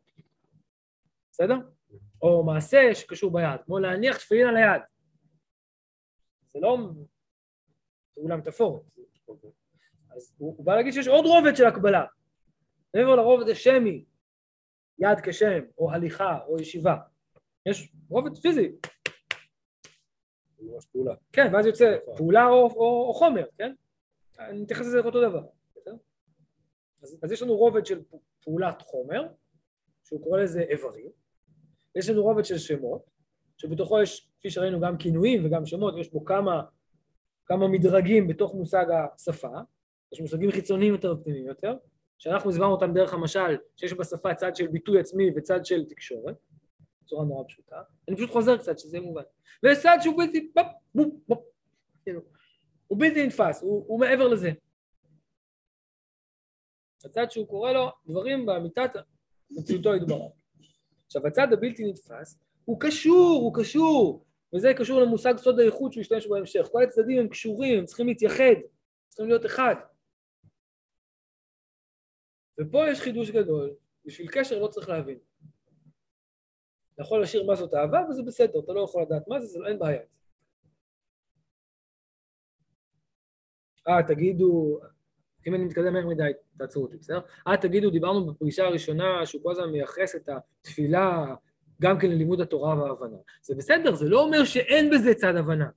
[1.30, 1.56] בסדר?
[2.22, 4.82] או מעשה שקשור ביד, כמו להניח תפילין על היד.
[6.46, 6.78] זה לא
[8.14, 8.82] פעולה מטאפורית.
[10.10, 12.04] אז הוא, הוא בא להגיד שיש עוד רובד של הקבלה.
[12.94, 14.04] מעבר לרובד השמי,
[14.98, 16.96] יד כשם, או הליכה, או ישיבה.
[17.66, 18.72] יש רובד פיזי,
[20.92, 21.14] פעולה.
[21.32, 23.74] כן, ואז יוצא פעולה או, או, או חומר, כן?
[24.38, 25.42] אני מתייחס לזה כאותו דבר?
[27.02, 28.00] אז, אז יש לנו רובד של
[28.42, 29.22] פעולת חומר,
[30.04, 31.10] שהוא קורא לזה איברים,
[31.96, 33.02] יש לנו רובד של שמות,
[33.56, 36.62] שבתוכו יש, כפי שראינו, גם כינויים וגם שמות, ויש בו כמה,
[37.46, 39.58] כמה מדרגים בתוך מושג השפה,
[40.12, 41.76] יש מושגים חיצוניים יותר ופנימיים יותר,
[42.18, 46.36] שאנחנו הסברנו אותם דרך המשל, שיש בשפה צד של ביטוי עצמי וצד של תקשורת,
[47.02, 47.76] בצורה נורא פשוטה,
[48.08, 49.22] אני פשוט חוזר קצת, שזה מובן.
[49.62, 50.52] ויש צד שהוא בלתי,
[50.94, 51.44] בופ, בופ,
[52.02, 52.20] כאילו,
[52.86, 54.50] הוא בלתי נתפס, הוא, הוא מעבר לזה.
[57.04, 58.90] הצד שהוא קורא לו דברים באמיתת
[59.50, 60.32] מציאותו יתברך.
[61.06, 64.24] עכשיו הצד הבלתי נתפס הוא קשור, הוא קשור,
[64.54, 66.68] וזה קשור למושג סוד האיכות שהוא ישתמש בהמשך.
[66.72, 68.54] כל הצדדים הם קשורים, הם צריכים להתייחד,
[69.08, 69.74] צריכים להיות אחד.
[72.60, 73.74] ופה יש חידוש גדול,
[74.04, 75.18] בשביל קשר לא צריך להבין.
[76.94, 79.58] אתה יכול לשיר מה זאת אהבה וזה בסדר, אתה לא יכול לדעת מה זה, זה
[79.66, 80.02] אין בעיה.
[83.88, 84.80] אה, תגידו,
[85.48, 87.20] אם אני מתקדם מהר מדי, תעצרו אותי, בסדר?
[87.48, 91.34] אה, תגידו, דיברנו בפגישה הראשונה שהוא כל הזמן מייחס את התפילה
[91.82, 93.16] גם כן ללימוד התורה וההבנה.
[93.42, 95.68] זה בסדר, זה לא אומר שאין בזה צד הבנה.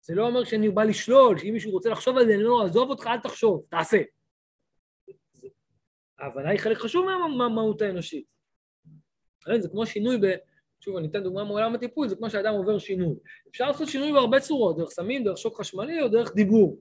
[0.00, 2.90] זה לא אומר שאני בא לשלול, שאם מישהו רוצה לחשוב על זה, אני לא, עזוב
[2.90, 4.02] אותך, אל תחשוב, תעשה.
[6.18, 8.24] ההבנה היא חלק חשוב מה- מהמהות האנושית.
[9.44, 10.26] כן, זה כמו שינוי ב...
[10.80, 13.16] שוב, אני אתן דוגמה מעולם הטיפול, זה כמו שאדם עובר שינוי.
[13.50, 16.78] אפשר לעשות שינוי בהרבה צורות, דרך סמים, דרך שוק חשמלי או דרך דיבור.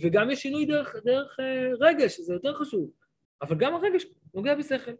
[0.00, 2.90] וגם יש שינוי דרך, דרך אה, רגש, שזה יותר חשוב.
[3.42, 4.92] אבל גם הרגש נוגע בשכל.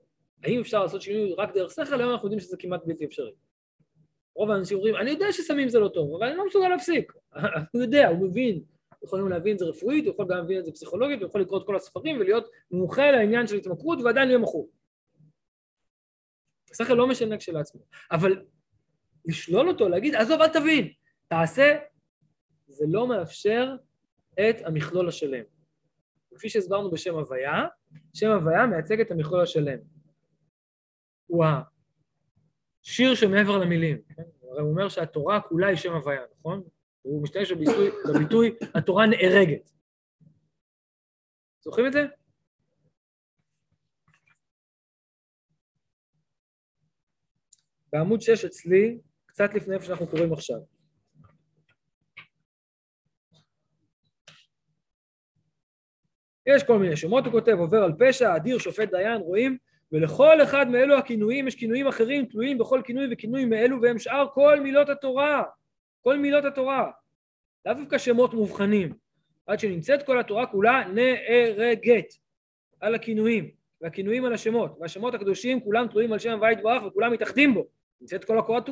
[0.43, 2.01] האם אפשר לעשות שינוי רק דרך שכל?
[2.01, 3.32] היום אנחנו יודעים שזה כמעט בלתי אפשרי.
[4.37, 7.12] רוב האנשים אומרים, אני יודע שסמים זה לא טוב, אבל אני לא מסוגל להפסיק.
[7.72, 8.62] הוא יודע, הוא מבין.
[9.05, 11.59] יכולים להבין את זה רפואית, הוא יכול גם להבין את זה פסיכולוגית, הוא יכול לקרוא
[11.59, 14.70] את כל הספרים ולהיות מומחה לעניין של התמכרות ועדיין יהיה מכור.
[16.70, 17.80] השכל לא משנה כשלעצמו,
[18.12, 18.45] אבל
[19.24, 20.93] לשלול אותו, להגיד, עזוב, אל תבין,
[21.28, 21.78] תעשה,
[22.66, 23.76] זה לא מאפשר
[24.41, 25.45] את המכלול השלם.
[26.35, 27.64] כפי שהסברנו בשם הוויה,
[28.14, 29.78] שם הוויה מייצג את המכלול השלם.
[31.26, 34.03] הוא השיר שמעבר למילים.
[34.16, 34.22] כן?
[34.43, 36.62] הרי הוא אומר שהתורה כולה היא שם הוויה, נכון?
[37.03, 39.70] הוא משתמש בביטוי, בביטוי התורה נהרגת.
[41.61, 42.07] זוכרים את זה?
[47.93, 50.73] בעמוד 6 אצלי, קצת לפני איפה שאנחנו קוראים עכשיו.
[56.47, 59.57] יש כל מיני שמות, הוא כותב, עובר על פשע, אדיר, שופט דיין, רואים?
[59.92, 64.61] ולכל אחד מאלו הכינויים יש כינויים אחרים תלויים בכל כינוי וכינוי מאלו והם שאר כל
[64.61, 65.42] מילות התורה,
[66.03, 66.90] כל מילות התורה,
[67.66, 68.92] לאו דווקא שמות מובחנים,
[69.47, 72.14] עד שנמצאת כל התורה כולה נהרגת
[72.80, 77.55] על הכינויים, והכינויים על השמות, והשמות הקדושים כולם תלויים על שם הוויה יתברך וכולם מתאחדים
[77.55, 77.66] בו,
[78.01, 78.68] נמצאת כל, הקורת,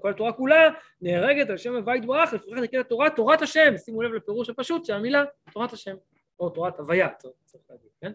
[0.00, 0.68] כל התורה כולה
[1.00, 4.92] נהרגת על שם הוויה יתברך, לפיכך נקראת התורה תורת השם, שימו לב לפירוש הפשוט של
[4.92, 5.96] המילה תורת השם,
[6.40, 7.08] או תורת הוויה,
[7.44, 8.12] צריך להגיד, כן?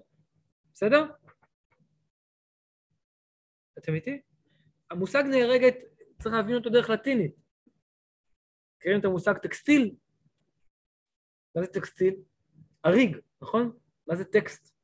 [0.73, 1.03] בסדר?
[3.77, 4.21] אתם איתי?
[4.91, 5.75] המושג נהרגת,
[6.21, 7.35] צריך להבין אותו דרך לטינית.
[8.77, 9.95] מכירים את המושג טקסטיל?
[11.55, 12.15] מה זה טקסטיל?
[12.85, 13.77] אריג, נכון?
[14.07, 14.75] מה זה טקסט?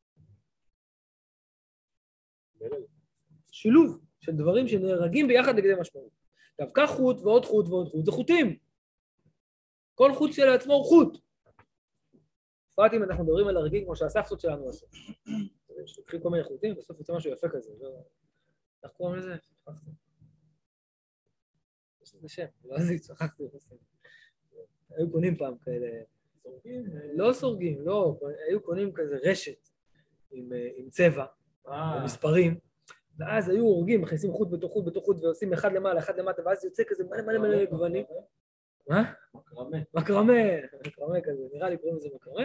[3.52, 6.12] שילוב של דברים שנהרגים ביחד לכדי משמעות.
[6.52, 8.58] עכשיו, קח חוט ועוד חוט ועוד חוט, זה חוטים.
[9.96, 11.31] כל חוט שלעצמו הוא חוט.
[12.82, 14.86] בפרט אם אנחנו מדברים על הרגים כמו שהסבתות שלנו עשו.
[15.98, 17.72] לוקחים כל מיני חוטים, בסוף יוצא משהו יפה כזה.
[17.80, 17.90] לא...
[18.84, 19.36] איך קוראים לזה?
[19.42, 19.92] שכחתי.
[22.04, 23.78] יש לזה שם, לא שכחתי איך עושים.
[24.90, 25.88] היו קונים פעם כאלה,
[27.14, 29.70] לא סורגים, לא, היו קונים כזה רשת
[30.32, 31.26] עם, אה, צבע,
[31.68, 32.60] אה, במספרים,
[33.18, 36.66] ואז היו הורגים, מכניסים חוט בתוך חוט בתוך חוט ועושים אחד למעלה, אחד למטה, ואז
[36.66, 38.06] יוצא כזה מלא מלא מלא גוונים.
[38.90, 39.14] מה?
[39.34, 39.78] מקרמה.
[39.94, 40.34] מקרמה,
[40.88, 42.44] מקרמה כזה, נראה לי קוראים לזה מקרמה.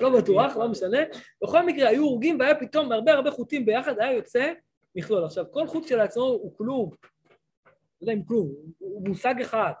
[0.00, 0.98] לא בטוח, לא משנה.
[1.42, 4.52] בכל מקרה, היו הורגים והיה פתאום הרבה הרבה חוטים ביחד, היה יוצא
[4.94, 5.24] מכלול.
[5.24, 6.90] עכשיו, כל חוט כשלעצמו הוא כלום.
[6.90, 7.70] לא
[8.00, 9.72] יודע אם כלום, הוא- הוא מושג אחד.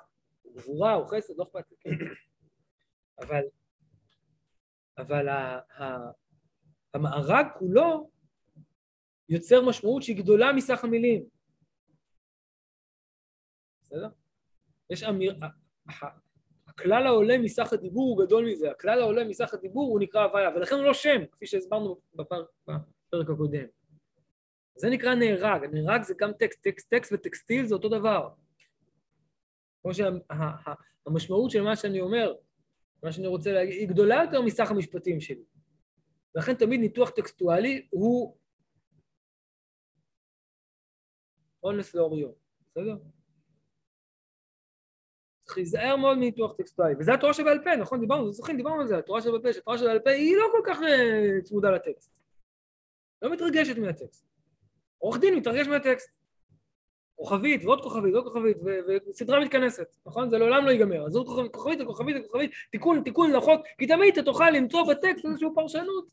[0.42, 1.76] הוא גבורה, הוא חסד, לא אכפת לי.
[1.80, 1.90] כן.
[3.18, 3.42] אבל,
[4.98, 6.10] אבל ה- ה-
[6.94, 8.10] המארג כולו
[9.28, 11.24] יוצר משמעות שהיא גדולה מסך המילים.
[13.82, 14.08] בסדר?
[14.90, 15.36] יש אמיר...
[16.66, 20.74] הכלל העולה מסך הדיבור הוא גדול מזה, הכלל העולה מסך הדיבור הוא נקרא הוויה, ולכן
[20.74, 22.44] הוא לא שם, כפי שהסברנו בפר...
[22.68, 23.64] בפרק הקודם.
[24.76, 28.28] זה נקרא נהרג, נהרג זה גם טקסט, טקסט, טקסט וטקסטיל זה אותו דבר.
[29.82, 32.34] כמו שהמשמעות של מה שאני אומר,
[33.02, 35.44] מה שאני רוצה להגיד, היא גדולה יותר מסך המשפטים שלי.
[36.34, 38.36] ולכן תמיד ניתוח טקסטואלי הוא
[41.62, 42.32] אונס לאוריון,
[42.70, 42.96] בסדר?
[45.48, 48.00] צריך להיזהר מאוד מניתוח טקסטואלי, וזה התורה שבעל פה, נכון?
[48.00, 50.78] דיברנו, זוכרים, דיברנו על זה, התורה שבעל פה, שהתורה שבעל פה היא לא כל כך
[50.82, 52.18] אה, צמודה לטקסט.
[53.22, 54.26] לא מתרגשת מהטקסט.
[54.98, 56.10] עורך דין מתרגש מהטקסט.
[57.16, 58.56] כוכבית ועוד כוכבית ועוד כוכבית,
[59.10, 60.30] וסדרה מתכנסת, נכון?
[60.30, 61.06] זה לעולם לא ייגמר.
[61.06, 65.24] אז עוד כוכבית, כוכבית, כוכבית, כוכבית, תיקון, תיקון לחוק, כי תמיד אתה תוכל למצוא בטקסט
[65.24, 66.08] איזושהי פרשנות.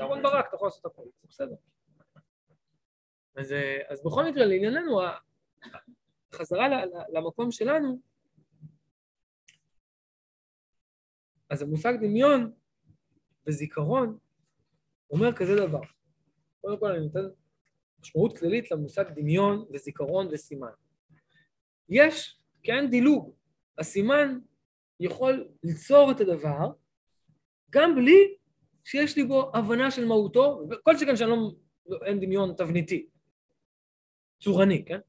[0.00, 1.54] אהרון ברק, אתה יכול לעשות זה בסדר.
[3.36, 5.00] אז, אה, אז בכל מקרה, לענייננו,
[6.34, 6.68] חזרה
[7.12, 8.00] למקום שלנו,
[11.50, 12.52] אז המושג דמיון
[13.46, 14.18] וזיכרון
[15.10, 15.80] אומר כזה דבר.
[16.60, 17.28] קודם כל אני נותן
[18.00, 20.70] משמעות כללית למושג דמיון וזיכרון וסימן.
[21.88, 23.34] יש כאין דילוג,
[23.78, 24.38] הסימן
[25.00, 26.72] יכול ליצור את הדבר
[27.70, 28.36] גם בלי
[28.84, 31.50] שיש לי בו הבנה של מהותו, וכל שכן שאני לא,
[31.86, 33.06] לא אין דמיון תבניתי,
[34.40, 35.00] צורני, כן?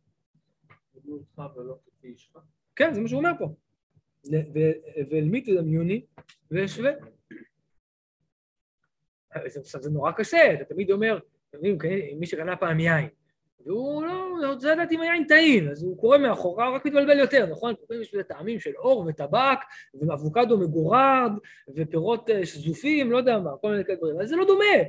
[1.14, 2.38] אותך ולא כפי אישך.
[2.76, 3.56] כן, זה מה שהוא אומר פה.
[5.10, 6.06] ואל מי תדמיוני
[6.52, 6.92] ואשווה.
[9.32, 11.20] עכשיו זה נורא קשה, אתה תמיד אומר,
[11.54, 11.90] יודעים, כן,
[12.20, 13.10] מי שקנה פעם יין,
[13.66, 17.46] והוא לא, לא רוצה לדעת אם היין טעים, אז הוא קורא מאחוריו, רק מתבלבל יותר,
[17.46, 17.74] נכון?
[17.76, 19.60] קוראים בזה טעמים של אור וטבק,
[19.94, 21.32] ואבוקדו מגורד,
[21.76, 24.84] ופירות אה, שזופים, לא יודע מה, כל מיני כאלה דברים, אבל זה לא דומה,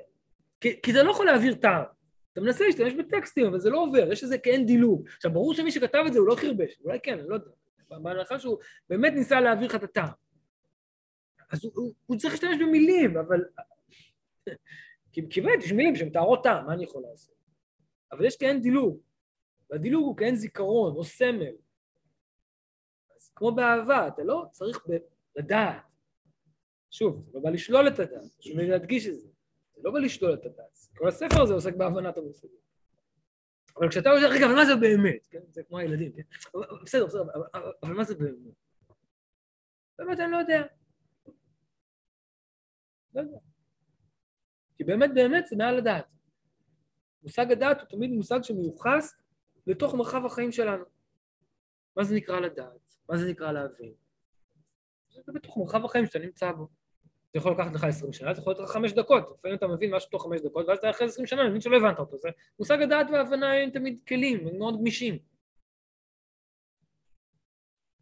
[0.60, 1.84] כי, כי זה לא יכול להעביר טעם.
[2.32, 5.08] אתה מנסה להשתמש בטקסטים, אבל זה לא עובר, יש איזה כאין דילוג.
[5.16, 7.50] עכשיו, ברור שמי שכתב את זה הוא לא חרבש, אולי כן, אני לא יודע.
[7.98, 8.58] בהנחה שהוא
[8.88, 10.08] באמת ניסה להעביר לך את הטעם.
[11.50, 13.44] אז הוא, הוא, הוא צריך להשתמש במילים, אבל...
[15.12, 17.34] כי באמת, יש מילים שמתארות טעם, מה אני יכול לעשות?
[18.12, 19.00] אבל יש כאין דילוג,
[19.70, 21.54] והדילוג הוא כאין זיכרון או סמל.
[23.16, 24.86] אז כמו באהבה, אתה לא צריך
[25.36, 25.82] לדעת.
[26.90, 29.28] שוב, לא בא לשלול את הדעת, חשוב לי להדגיש את זה.
[29.82, 30.78] לא בא לשלול את הדעת.
[30.98, 32.58] כל הספר הזה עוסק בהבנת המושגים.
[33.76, 35.26] אבל כשאתה אומר, רגע, אבל מה זה באמת?
[35.30, 35.40] כן?
[35.50, 36.22] זה כמו הילדים, כן?
[36.84, 37.42] בסדר, בסדר, אבל-
[37.82, 38.54] אבל- מה זה באמת?
[39.98, 40.62] באמת אני לא יודע.
[43.14, 43.38] לא יודע.
[44.76, 46.04] כי באמת באמת זה מעל לדעת.
[47.22, 49.14] מושג הדעת הוא תמיד מושג שמיוחס
[49.66, 50.84] לתוך מרחב החיים שלנו.
[51.96, 52.96] מה זה נקרא לדעת?
[53.08, 53.94] מה זה נקרא להבין?
[55.26, 56.68] זה בתוך מרחב החיים שאתה נמצא בו.
[57.32, 59.94] זה יכול לקחת לך 20 שנה, זה יכול להיות לך חמש דקות, לפעמים אתה מבין
[59.94, 62.18] משהו תוך חמש דקות, ואז אתה אחרי 20 שנה מבין שלא הבנת אותו.
[62.18, 62.28] זה
[62.58, 65.18] מושג הדעת וההבנה הם תמיד כלים, הם מאוד גמישים.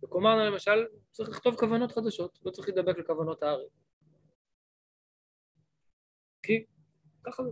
[0.03, 3.68] בקומרנה למשל, צריך לכתוב כוונות חדשות, לא צריך להידבק לכוונות הארי.
[6.43, 6.64] כי
[7.26, 7.51] ככה זה.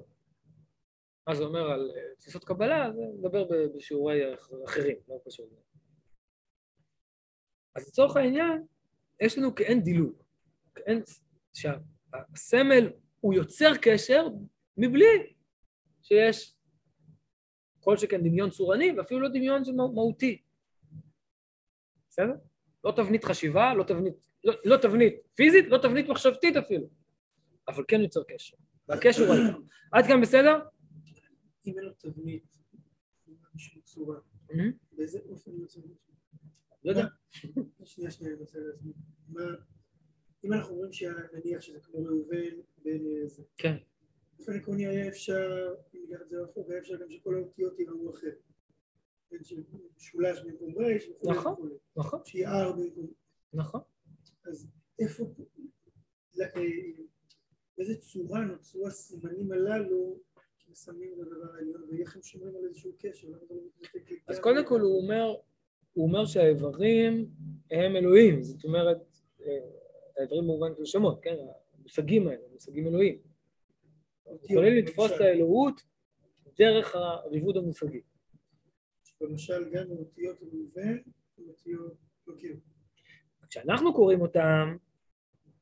[1.29, 3.45] מה זה אומר על אה, תפיסות קבלה, זה נדבר
[3.76, 5.51] בשיעורי אח- אחרים, לא קשור.
[7.76, 8.66] אז לצורך העניין,
[9.22, 10.22] יש לנו כאין דילוג,
[10.74, 11.03] כאין,
[11.55, 12.90] שהסמל
[13.20, 14.26] הוא יוצר קשר
[14.76, 15.34] מבלי
[16.03, 16.55] שיש
[17.80, 19.62] כל שכן דמיון צורני ואפילו לא דמיון
[19.94, 20.42] מהותי.
[22.11, 22.34] בסדר?
[22.84, 26.88] לא תבנית חשיבה, לא תבנית, לא, לא תבנית פיזית, לא תבנית מחשבתית אפילו,
[27.68, 28.57] אבל כן יוצר קשר,
[28.88, 29.59] והקשר הוא העיקר.
[29.92, 30.59] עד כאן בסדר?
[31.66, 32.57] אם אין לו תבנית,
[33.26, 34.16] אין לו שום צורה,
[34.51, 34.53] Mhm.
[34.92, 35.80] באיזה אופן יוצא
[36.84, 37.07] לא יודע.
[37.84, 38.92] שנייה, שנייה, אני רוצה להסביר.
[40.45, 43.76] אם אנחנו אומרים שנניח שזה כמו ראובן בין זה, כן.
[44.36, 48.11] באופן עקרוני היה אפשר, אם ניקח את זה רחוק, היה אפשר גם שכל האותיות יראו
[48.11, 48.43] אחרת.
[49.30, 51.78] כן, שמשולש במקום רייש וכולי נכון.
[51.97, 53.07] נכון, שיהיה R במקום...
[53.53, 53.80] נכון.
[54.45, 54.66] אז
[54.99, 55.24] איפה,
[56.34, 56.62] לא, אה,
[57.78, 60.18] באיזה צורה נוצרו הסימנים הללו
[60.59, 63.28] שמסמנים את הדבר העליון, ואיך הם שומרים על איזשהו קשר?
[63.28, 63.57] לא?
[64.28, 65.34] אז קודם כל הוא אומר,
[65.93, 67.30] הוא אומר שהאיברים
[67.70, 68.99] הם אלוהים, זאת אומרת,
[70.19, 71.35] אה, האיברים במובן של שמות, כן?
[71.79, 73.19] המושגים האלה, מושגים אלוהים.
[74.45, 75.83] יכולים לתפוס את האלוהות
[76.59, 78.01] דרך הריבוד המושגי.
[79.21, 80.99] למשל גם באותיות ראובן,
[81.39, 81.97] באותיות
[82.27, 82.57] לא כאילו.
[83.49, 84.77] כשאנחנו קוראים אותם,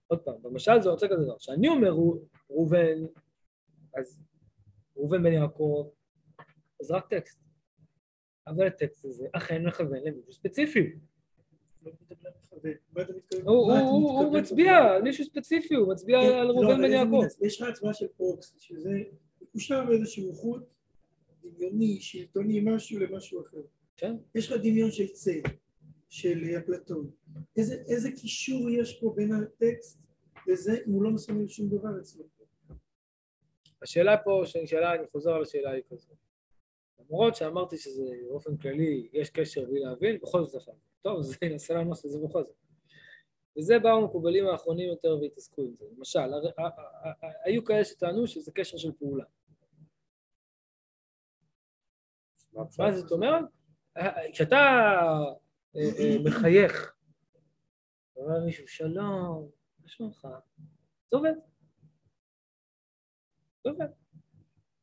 [0.07, 1.91] עוד פעם, במשל זה רוצה כזה דבר, כשאני אומר
[2.51, 2.99] ראובן,
[3.95, 4.21] אז
[4.97, 5.91] ראובן בן יעקב,
[6.81, 7.41] אז רק טקסט.
[8.47, 10.93] אבל הטקסט הזה אכן מכוון למישהו ספציפי.
[13.45, 14.75] הוא- מצביע
[15.05, 17.23] מישהו ספציפי, הוא מצביע כן, על לא, ראובן בן יעקב.
[17.43, 18.91] יש לך הצבעה של פרוקסי, שזה
[19.43, 20.63] מקושר באיזשהו חוט
[21.43, 23.61] דמיוני, שלטוני, משהו למשהו אחר.
[23.97, 24.17] כן.
[24.35, 25.41] יש לך דמיון של צל,
[26.09, 27.11] של אפלטון.
[27.57, 29.99] איזה, קישור יש פה בין הטקסט
[30.49, 32.25] לזה, אם הוא לא מסמל שום דבר אצלו?
[33.83, 36.09] השאלה פה שנשאלה, אני חוזר על השאלה היא כזו.
[37.01, 40.86] למרות שאמרתי שזה באופן כללי, יש קשר בלי להבין, בכל זאת להבין.
[41.03, 42.57] טוב, אז ננסה לענות את זה בכל זאת.
[43.59, 45.85] וזה באו המקובלים האחרונים יותר והתעסקו עם זה.
[45.97, 46.33] למשל,
[47.45, 49.25] היו כאלה שטענו שזה קשר של פעולה.
[52.53, 53.45] מה זאת אומרת?
[54.33, 54.57] כשאתה
[55.77, 56.97] אה, אה, מחייך,
[58.17, 60.29] אומר מישהו, שלום, מה שלומך?
[61.11, 61.33] זה עובד.
[63.65, 63.87] זה עובד.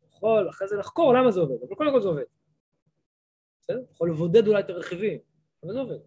[0.09, 2.23] יכול אחרי זה לחקור למה זה עובד, אבל קודם כל זה עובד.
[3.61, 3.83] בסדר?
[3.91, 5.19] יכול לבודד אולי את הרכיבים,
[5.63, 5.97] אבל זה עובד.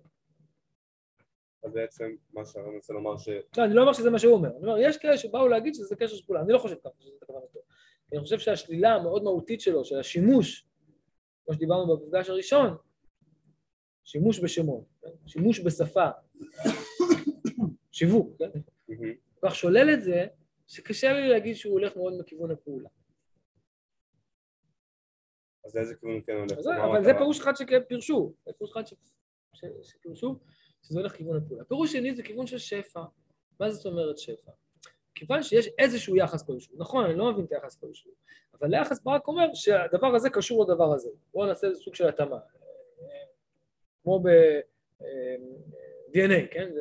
[1.65, 3.29] אז בעצם מה שהרב מנסה לומר ש...
[3.29, 5.97] לא, אני לא אומר שזה מה שהוא אומר, אני אומר, יש כאלה שבאו להגיד שזה
[5.97, 7.59] קשר של אני לא חושב ככה שזה כוונתו.
[8.13, 10.67] אני חושב שהשלילה המאוד מהותית שלו, של השימוש,
[11.45, 12.77] כמו שדיברנו במפגש הראשון,
[14.05, 15.09] שימוש בשמות, כן?
[15.27, 16.09] שימוש בשפה,
[17.93, 18.51] שיווק, כן?
[19.41, 20.27] כל כך שולל את זה,
[20.67, 22.89] שקשה לי להגיד שהוא הולך מאוד מכיוון הפעולה.
[25.65, 26.67] אז לאיזה כיוון כן הולך?
[26.91, 27.13] אבל זה?
[27.19, 28.95] פירוש אחד שפירשו, זה פירוש אחד ש-
[29.57, 30.39] ש- שפירשו,
[30.83, 31.65] שזה הולך לכיוון הפעולה.
[31.65, 33.03] פירוש שני זה כיוון של שפע.
[33.61, 34.51] מה זאת אומרת שפע?
[35.15, 38.11] כיוון שיש איזשהו יחס כלשהו, נכון, אני לא מבין את היחס כלשהו,
[38.61, 41.11] אבל היחס ברק אומר שהדבר הזה קשור לדבר הזה.
[41.33, 42.39] בואו נעשה איזה סוג של התאמה.
[44.03, 46.71] כמו ב-DNA, כן?
[46.75, 46.81] זה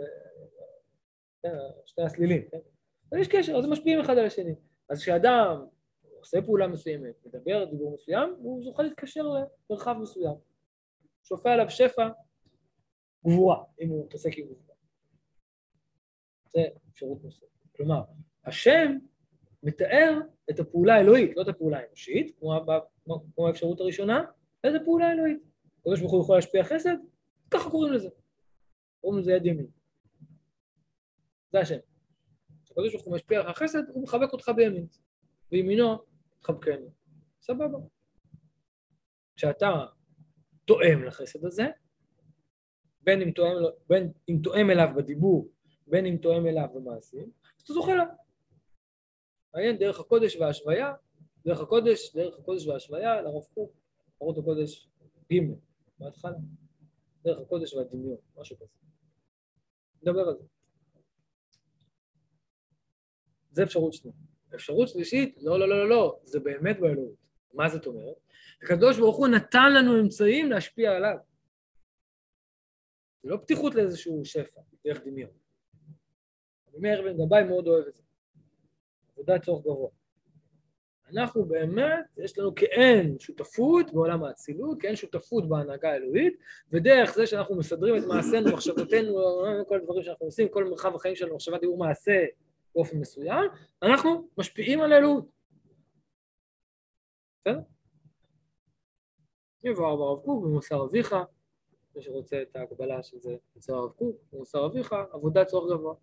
[1.43, 1.55] כן,
[1.86, 2.57] שני הסלילים, כן?
[3.11, 4.55] אז יש קשר, אז הם משפיעים אחד על השני.
[4.89, 5.65] אז כשאדם
[6.19, 9.23] עושה פעולה מסוימת, מדבר דיבור מסוים, הוא זוכה להתקשר
[9.69, 10.34] למרחב מסוים.
[11.23, 12.07] שופע עליו שפע
[13.28, 14.76] גבורה, אם הוא מתעסק עם גבורה.
[16.47, 16.61] זה
[16.91, 17.47] אפשרות נוספת.
[17.76, 18.01] כלומר,
[18.45, 18.97] השם
[19.63, 20.19] מתאר
[20.49, 22.53] את הפעולה האלוהית, לא את הפעולה האנושית, כמו,
[23.36, 24.23] כמו, האפשרות הראשונה,
[24.65, 25.43] אלא את הפעולה האלוהית.
[25.80, 26.95] הקדוש ברוך הוא יכול להשפיע חסד,
[27.51, 28.09] ככה קוראים לזה.
[29.01, 29.67] קוראים לזה יד ימין.
[31.51, 31.78] זה השם.
[32.71, 34.88] הקדוש ברוך הוא משפיע לך חסד, הוא מחבק אותך בימין.
[35.51, 35.97] וימינו
[36.39, 36.89] תחבקנו.
[37.41, 37.78] סבבה.
[39.36, 39.86] כשאתה
[40.65, 41.63] תואם לחסד הזה,
[43.06, 43.56] בין אם תואם,
[43.89, 45.49] בין אם תואם אליו בדיבור,
[45.88, 48.03] בין אם תואם אליו במעשים, אז אתה זוכה לו.
[49.53, 50.93] מעניין, דרך הקודש וההשוויה,
[51.45, 53.72] דרך הקודש, דרך הקודש וההשוויה, לרב קוק,
[54.22, 54.89] אורות הקודש
[55.34, 55.36] ג'
[55.99, 56.38] בהתחלה.
[57.24, 58.74] דרך הקודש והדמיון, משהו כזה.
[60.01, 60.43] נדבר על זה.
[63.51, 64.18] זה אפשרות שנייה.
[64.56, 67.16] אפשרות שלישית, לא, לא, לא, לא, לא, זה באמת באלוהות.
[67.53, 68.16] מה זאת אומרת?
[68.64, 71.18] הקדוש ברוך הוא נתן לנו אמצעים להשפיע עליו.
[73.26, 75.32] זה לא פתיחות לאיזשהו שפע, דרך דמיון.
[76.69, 78.03] רבי מאיר בן גבאי מאוד אוהב את זה.
[79.11, 79.89] עבודת צורך גבוה.
[81.07, 86.34] אנחנו באמת, יש לנו כאין שותפות בעולם האצילות, כאין שותפות בהנהגה האלוהית,
[86.71, 89.19] ודרך זה שאנחנו מסדרים את מעשינו, מחשבותינו,
[89.67, 92.26] כל הדברים שאנחנו עושים, כל מרחב החיים שלנו, מחשבה, דיבור, מעשה,
[92.76, 93.49] באופן מסוים,
[93.84, 95.26] אנחנו משפיעים על האלוהות.
[97.41, 97.59] בסדר?
[99.63, 101.15] יבוא ברב קוק במוסר אביך,
[101.96, 105.96] מי שרוצה את ההקבלה של זה אצל הרב קוק, במוסר אביך, עבודת צורך גבוה.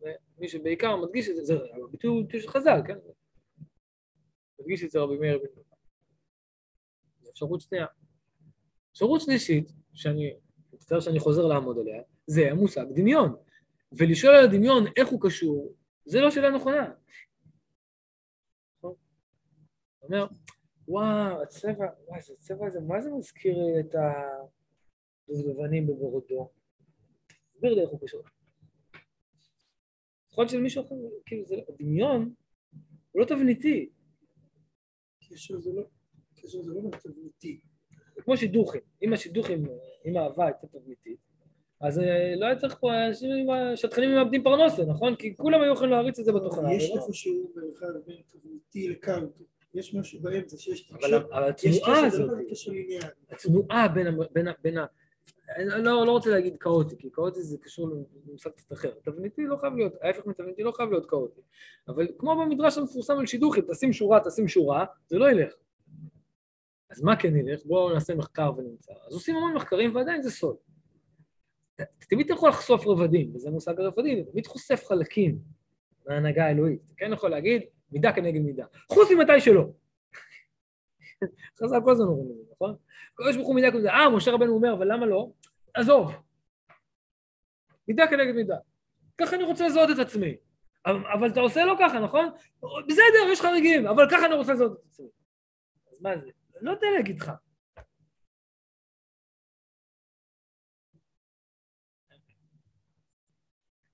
[0.00, 1.54] ומי שבעיקר מדגיש את זה, זה
[1.84, 2.98] הביטוי הוא ביטוי של חז"ל, כן?
[4.60, 5.64] מדגיש את זה רבי מאיר בן גבאי.
[7.20, 7.86] זו אפשרות שנייה.
[8.92, 10.36] אפשרות שלישית, שאני
[10.72, 13.36] מצטער שאני חוזר לעמוד עליה, זה המושג דמיון.
[13.92, 16.92] ולשאול על הדמיון איך הוא קשור, זה לא שאלה נכונה.
[20.02, 20.26] אומר,
[20.88, 23.94] וואו, הצבע, וואי, הצבע הזה, מה זה מזכיר את
[25.28, 26.48] הדובדבנים בבורדו?
[27.52, 28.22] תסביר לי איך הוא קשור.
[30.32, 30.94] יכול להיות שלמישהו אחר,
[31.26, 32.34] כאילו, זה, הדמיון
[33.12, 33.90] הוא לא תבניתי,
[35.30, 35.82] קשר זה לא,
[36.34, 37.60] קשר זה לא תבניתי.
[38.14, 38.80] זה כמו שידוכים.
[39.02, 39.64] אם השידוכים,
[40.06, 41.18] אם האהבה הייתה תבניתית,
[41.80, 45.16] אז אה, לא היה צריך פה, אנשים, עם- שטחנים מאבדים פרנסה, נכון?
[45.16, 46.74] כי כולם היו יכולים להריץ את זה בתוכנה.
[46.74, 47.02] יש ולא.
[47.06, 49.44] איפשהו מרחב בין תבניתי לקאוטו.
[49.74, 51.04] יש משהו באמצע שיש תקשורת.
[51.32, 52.30] אבל התנועה לא הזאת.
[53.30, 53.88] התנועה
[54.62, 54.76] בין,
[55.56, 57.88] אני לא, לא רוצה להגיד כאוטי, כי כאוטי זה קשור
[58.26, 58.90] למושג קצת אחר.
[59.04, 61.40] תבניתי לא חייב להיות, ההפך מתבניתי לא חייב להיות כאוטי.
[61.88, 65.54] אבל כמו במדרש המפורסם על שידוכים, תשים שורה, תשים שורה, זה לא ילך.
[66.90, 67.64] אז מה כן ילך?
[67.64, 68.92] בואו נעשה מחקר ונמצא.
[69.06, 70.56] אז עושים המון מחקרים ועדיין זה סוד.
[72.10, 75.38] תמיד אתה יכול לחשוף רבדים, וזה מושג הרבדים, אתה תמיד חושף חלקים
[76.06, 76.80] מההנהגה האלוהית.
[76.86, 77.62] אתה כן יכול להגיד
[77.92, 79.64] מידה כנגד מידה, חוץ ממתי שלא.
[81.60, 82.76] חז"ל כל הזמן אומרים את זה, נכון?
[83.14, 85.30] הקדוש ברוך הוא מידה כנגד אה, משה רבנו אומר, אבל למה לא?
[85.74, 86.12] עזוב.
[87.88, 88.56] מידה כנגד מידה.
[89.18, 90.36] ככה אני רוצה לזהות את עצמי.
[90.86, 92.30] אבל אתה עושה לא ככה, נכון?
[92.88, 95.06] בסדר, יש חריגים, אבל ככה אני רוצה לזהות את עצמי.
[95.92, 96.30] אז מה זה?
[96.60, 97.30] לא יודע להגיד לך.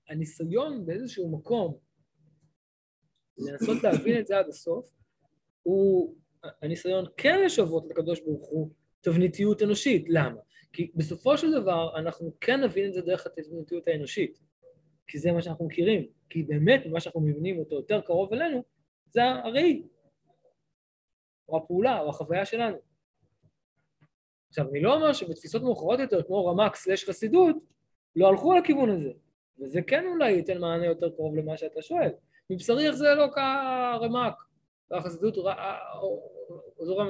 [0.09, 1.77] הניסיון באיזשהו מקום
[3.37, 4.91] לנסות להבין את זה עד הסוף,
[5.63, 6.15] הוא
[6.61, 8.69] הניסיון כן לשוות לקדוש ברוך הוא
[9.01, 10.05] תבניתיות אנושית.
[10.09, 10.39] למה?
[10.73, 14.39] כי בסופו של דבר אנחנו כן נבין את זה דרך התבניתיות האנושית,
[15.07, 18.63] כי זה מה שאנחנו מכירים, כי באמת מה שאנחנו מבינים אותו יותר קרוב אלינו,
[19.09, 19.83] זה הראי,
[21.49, 22.77] או הפעולה, או החוויה שלנו.
[24.49, 27.55] עכשיו, אני לא אומר שבתפיסות מאוחרות יותר, כמו רמ"ק סלש חסידות,
[28.15, 29.11] לא הלכו לכיוון הזה.
[29.59, 32.09] וזה כן אולי ייתן מענה יותר קרוב למה שאתה שואל.
[32.49, 34.33] מבשרי איך זה לא כרמ"ק,
[34.91, 35.35] והחסידות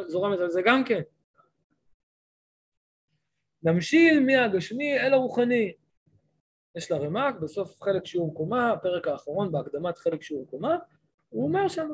[0.07, 1.01] זורמת על זה גם כן.
[3.63, 5.73] נמשיל מהגשמי אל הרוחני.
[6.75, 10.77] יש לה רמ"ק, בסוף חלק שיעור קומה, הפרק האחרון בהקדמת חלק שיעור קומה,
[11.29, 11.89] הוא אומר שם,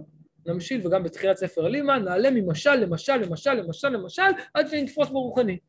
[0.46, 4.22] נמשיל, וגם בתחילת ספר הלימה, נעלה ממשל למשל למשל למשל למשל,
[4.54, 5.60] עד שנתפוס ברוחני.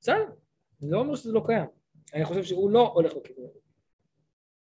[0.00, 0.24] בסדר?
[0.82, 1.66] אני לא אומר שזה לא קיים.
[2.14, 3.58] אני חושב שהוא לא הולך לכיוון הזה.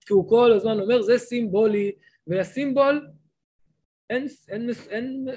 [0.06, 1.92] כי הוא כל הזמן אומר, זה סימבולי,
[2.28, 3.08] ולסימבול
[4.10, 5.28] אין, אין, אין,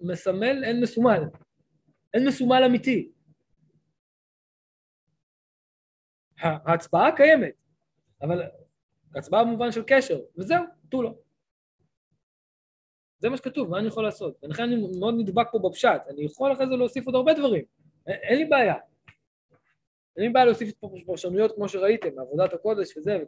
[0.00, 1.22] מסמל, אין מסומל.
[2.14, 3.12] אין מסומל אמיתי.
[6.42, 7.54] ההצבעה קיימת,
[8.22, 8.42] אבל
[9.14, 11.18] הצבעה במובן של קשר, וזהו, תו לו.
[13.18, 14.38] זה מה שכתוב, מה אני יכול לעשות?
[14.42, 17.64] ולכן אני מאוד נדבק פה בפשט, אני יכול אחרי זה להוסיף עוד הרבה דברים,
[18.06, 18.74] אין, אין לי בעיה.
[20.16, 20.72] אין לי בעיה להוסיף
[21.06, 23.18] פרשנויות כמו שראיתם, מעבודת הקודש וזה,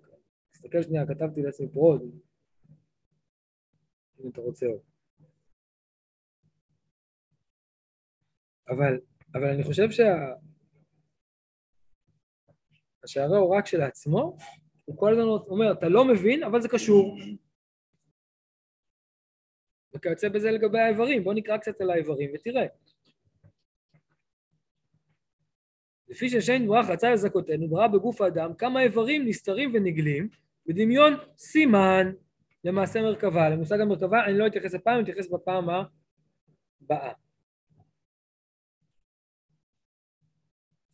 [0.53, 2.03] תסתכל שנייה, כתבתי לעצמי פה עוד,
[4.25, 4.81] אם אתה רוצה עוד.
[8.69, 9.01] אבל,
[9.35, 10.05] אבל אני חושב שה...
[13.05, 14.37] השערי ההוראה כשלעצמו,
[14.85, 17.19] הוא כל הזמן אומר, אתה לא מבין, אבל זה קשור.
[19.95, 22.67] וכיוצא בזה לגבי האיברים, בוא נקרא קצת על האיברים ותראה.
[26.09, 30.29] לפי ששן ברח רצה לזכותנו, ברא בגוף האדם כמה איברים נסתרים ונגלים,
[30.67, 32.13] בדמיון סימן
[32.65, 33.49] למעשה מרכבה.
[33.49, 35.69] למושג המרכבה אני לא אתייחס הפעם, אני אתייחס בפעם
[36.81, 37.13] הבאה.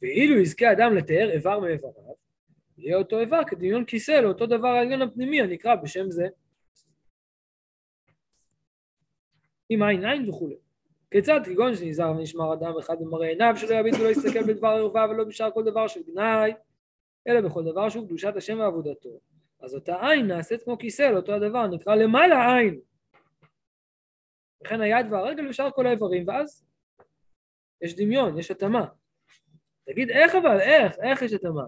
[0.03, 2.15] ואילו יזכה אדם לתאר איבר מאיבריו,
[2.79, 6.27] יהיה אותו איבר כדמיון כיסא לאותו דבר העליון הפנימי הנקרא בשם זה.
[9.69, 10.57] עם עין עין וכולי.
[11.11, 15.25] כיצד כגון שנזהר ונשמר אדם אחד במראה עיניו שלא יביט ולא יסתכל בדבר ערווה ולא
[15.25, 16.53] בשאר כל דבר של גנאי,
[17.29, 19.21] אלא בכל דבר שהוא קדושת השם ועבודתו.
[19.61, 22.81] אז אותה עין נעשית כמו כיסא לאותו הדבר, נקרא למעלה עין.
[24.63, 26.65] וכן היד והרגל ושאר כל האיברים, ואז
[27.81, 28.87] יש דמיון, יש התאמה.
[29.85, 31.65] תגיד איך אבל, איך, איך יש התאמה?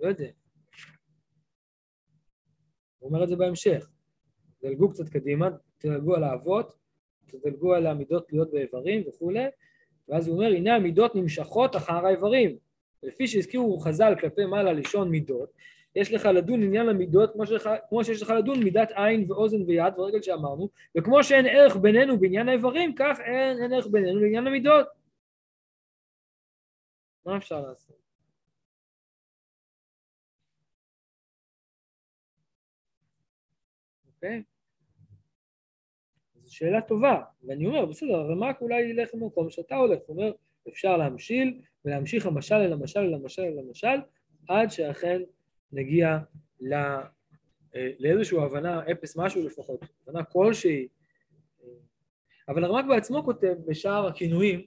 [0.00, 0.30] לא יודע.
[2.98, 3.88] הוא אומר את זה בהמשך.
[4.62, 5.48] דלגו קצת קדימה,
[5.78, 6.78] תדלגו על האבות,
[7.26, 9.44] תדלגו על המידות להיות באיברים וכולי,
[10.08, 12.58] ואז הוא אומר, הנה המידות נמשכות אחר האיברים.
[13.02, 15.52] לפי שהזכירו חז"ל כלפי מעלה לשון מידות,
[15.96, 19.98] יש לך לדון עניין המידות כמו, שלך, כמו שיש לך לדון מידת עין ואוזן ויד
[19.98, 24.86] ורגל שאמרנו, וכמו שאין ערך בינינו בעניין האיברים, כך אין, אין ערך בינינו לעניין המידות.
[27.26, 27.96] מה אפשר לעשות?
[34.14, 34.42] אוקיי?
[36.42, 40.32] זו שאלה טובה, ואני אומר, בסדר, הרמ"ק אולי ילך למקום שאתה הולך, הוא אומר,
[40.68, 43.96] אפשר להמשיל ולהמשיך המשל אל המשל אל המשל אל המשל,
[44.48, 45.22] עד שאכן
[45.72, 46.18] נגיע
[46.60, 46.74] ל...
[47.76, 50.88] אה, לאיזושהי הבנה, אפס משהו לפחות, הבנה כלשהי.
[52.48, 54.66] אבל הרמ"ק בעצמו כותב בשער הכינויים,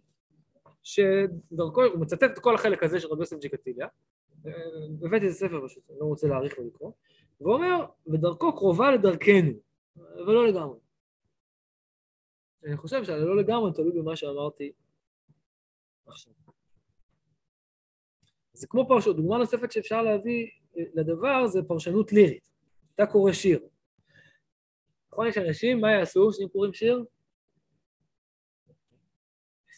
[0.83, 3.87] שדרכו, הוא מצטט את כל החלק הזה של רבי יוסף ג'קטיליה,
[5.03, 6.91] הבאתי איזה ספר פשוט, אני לא רוצה להאריך ולקרוא,
[7.41, 9.51] ואומר, ודרכו קרובה לדרכנו,
[9.97, 10.79] ולא לגמרי.
[12.65, 14.71] אני חושב שהלא לגמרי תלוי במה שאמרתי
[16.07, 16.33] עכשיו.
[18.53, 20.47] זה כמו פרשנות, דוגמה נוספת שאפשר להביא
[20.77, 22.49] אה, לדבר זה פרשנות לירית.
[22.95, 23.67] אתה קורא שיר.
[25.11, 27.05] נכון, יש אנשים, מה יעשו כשהם קוראים שיר?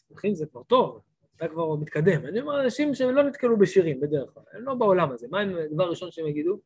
[0.09, 1.01] שמחים זה כבר טוב,
[1.35, 2.25] אתה כבר מתקדם.
[2.25, 5.27] אני אומר, אנשים שהם לא נתקלו בשירים בדרך כלל, הם לא בעולם הזה.
[5.31, 6.59] מה הדבר הראשון שהם יגידו?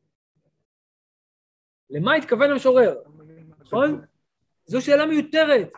[1.90, 3.02] למה התכוון המשורר?
[3.58, 4.00] נכון?
[4.64, 5.72] זו שאלה מיותרת.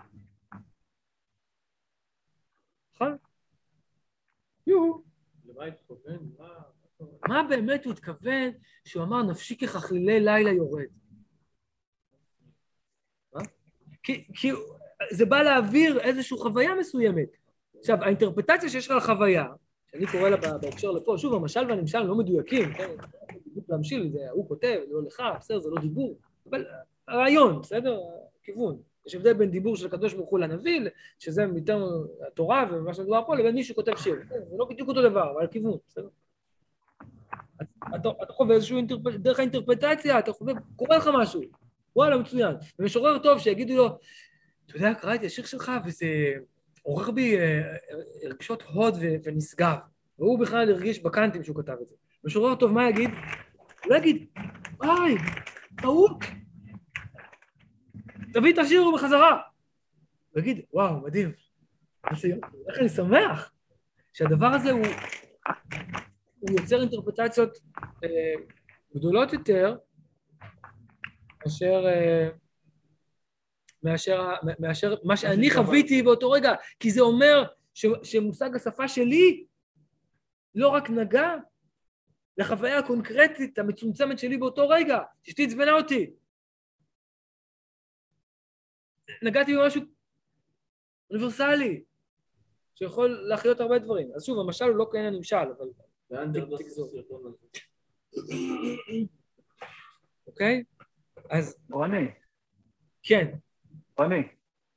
[2.95, 3.17] נכון?
[4.67, 4.93] יו,
[5.61, 6.31] התכוון?
[7.29, 7.43] מה?
[7.49, 8.51] באמת הוא התכוון
[8.85, 10.85] שהוא אמר נפשי כחכלילי לילה יורד?
[14.03, 14.51] כי, כי
[15.13, 17.29] זה בא להעביר איזושהי חוויה מסוימת.
[17.79, 19.45] עכשיו, האינטרפטציה שיש לך על חוויה,
[19.91, 22.91] שאני קורא לה בה- בהקשר לפה, שוב, המשל והנמשל לא מדויקים, כן?
[23.47, 26.19] בדיוק להמשיל, זה הוא כותב, לא לך, בסדר, זה לא דיבור,
[26.51, 26.67] אבל
[27.09, 28.01] הרעיון, בסדר?
[28.43, 28.83] כיוון.
[29.07, 30.81] יש הבדל בין דיבור של הקדוש ברוך הוא לנביא,
[31.19, 31.87] שזה יותר
[32.27, 34.17] התורה ומה שמדובר פה, לבין מי שכותב שיר.
[34.29, 36.09] כן, זה לא בדיוק אותו דבר, אבל כיוון, בסדר?
[37.95, 39.07] אתה, אתה חווה איזשהו אינטרפ...
[39.07, 41.43] דרך האינטרפטציה, אתה חווה, קורה לך משהו,
[41.97, 42.55] וואלה, מצוין.
[42.79, 43.99] ומשורר טוב שיגידו לו,
[44.67, 46.07] אתה יודע, קראתי השיר שלך וזה
[46.83, 47.63] עורר בי אה,
[48.25, 49.77] רגשות הוד ו- ונשגב.
[50.19, 51.95] והוא בכלל הרגיש בקאנטים שהוא כתב את זה.
[52.25, 53.11] משורר טוב, מה יגיד?
[53.85, 54.27] הוא לא יגיד,
[54.79, 55.15] וואי,
[55.83, 56.25] טעות.
[58.35, 59.41] תביא את השיר בחזרה.
[60.31, 61.33] הוא יגיד, וואו, מדהים.
[62.69, 63.53] איך אני שמח
[64.13, 64.87] שהדבר הזה הוא,
[66.39, 67.59] הוא יוצר אינטרפטציות
[68.05, 68.35] אה,
[68.97, 69.77] גדולות יותר
[71.45, 72.29] מאשר, אה,
[73.83, 79.45] מאשר, מאשר מה שאני חוויתי באותו רגע, כי זה אומר ש, שמושג השפה שלי
[80.55, 81.35] לא רק נגע
[82.39, 86.11] לחוויה הקונקרטית המצומצמת שלי באותו רגע, שאשתי עצבנה אותי.
[89.23, 89.83] נגעתי במשהו
[91.11, 91.85] אוניברסלי,
[92.75, 94.09] שיכול להחיות הרבה דברים.
[94.17, 95.67] אז שוב, המשל הוא לא כאין הנמשל, אבל...
[100.27, 100.65] אוקיי?
[101.31, 102.07] אז רוני,
[103.03, 103.35] כן,
[103.99, 104.23] רוני,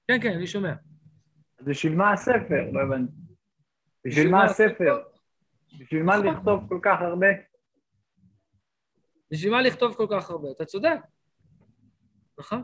[0.07, 0.73] כן, כן, אני שומע.
[1.59, 2.71] אז בשביל מה הספר?
[2.71, 3.13] לא הבנתי.
[4.05, 5.03] בשביל מה הספר?
[5.79, 7.27] בשביל מה לכתוב כל כך הרבה?
[9.31, 10.51] בשביל מה לכתוב כל כך הרבה?
[10.51, 10.99] אתה צודק.
[12.39, 12.63] נכון.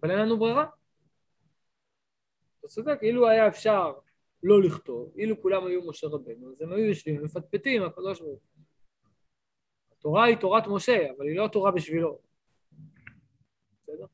[0.00, 0.66] אבל אין לנו ברירה.
[2.60, 3.92] אתה צודק, אילו היה אפשר
[4.42, 8.62] לא לכתוב, אילו כולם היו משה רבנו, אז הם היו יושבים ומפטפטים, הקדוש ברוך הוא.
[9.92, 12.18] התורה היא תורת משה, אבל היא לא תורה בשבילו.
[13.82, 14.06] בסדר?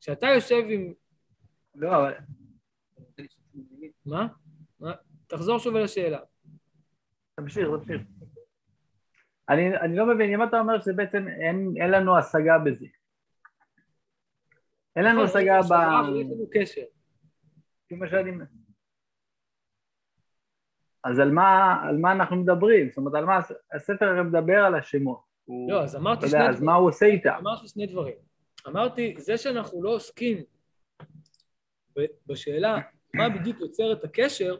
[0.00, 0.92] כשאתה יושב עם...
[1.74, 2.14] לא, אבל
[4.06, 4.26] מה?
[4.80, 4.92] מה?
[5.26, 6.20] תחזור שוב על השאלה.
[7.34, 8.02] תמשיך, תמשיך.
[9.48, 12.86] אני, אני לא מבין, אם אתה אומר שבעצם אין, אין לנו השגה בזה.
[14.96, 15.64] אין לנו נכון, השגה ב...
[16.16, 16.82] יש לנו קשר.
[17.90, 18.30] מה שאני...
[21.04, 22.88] אז על מה, על מה אנחנו מדברים?
[22.88, 23.38] זאת אומרת, על מה...
[23.72, 25.20] הספר הרי מדבר על השמות.
[25.44, 26.50] הוא- לא, אז אמרתי שני דברים.
[26.50, 27.36] אז מה הוא עושה איתם?
[27.40, 28.14] אמרתי שני דברים.
[28.66, 30.42] אמרתי, זה שאנחנו לא עוסקים
[31.98, 32.78] ב- בשאלה
[33.14, 34.56] מה בדיוק יוצר את הקשר,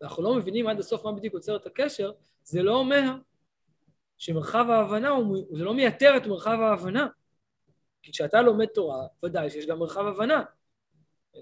[0.00, 2.12] ואנחנו לא מבינים עד הסוף מה בדיוק יוצר את הקשר,
[2.42, 3.02] זה לא אומר
[4.18, 7.06] שמרחב ההבנה, הוא, זה לא מייתר את מרחב ההבנה.
[8.08, 10.42] כי כשאתה לומד תורה, ודאי שיש גם מרחב הבנה.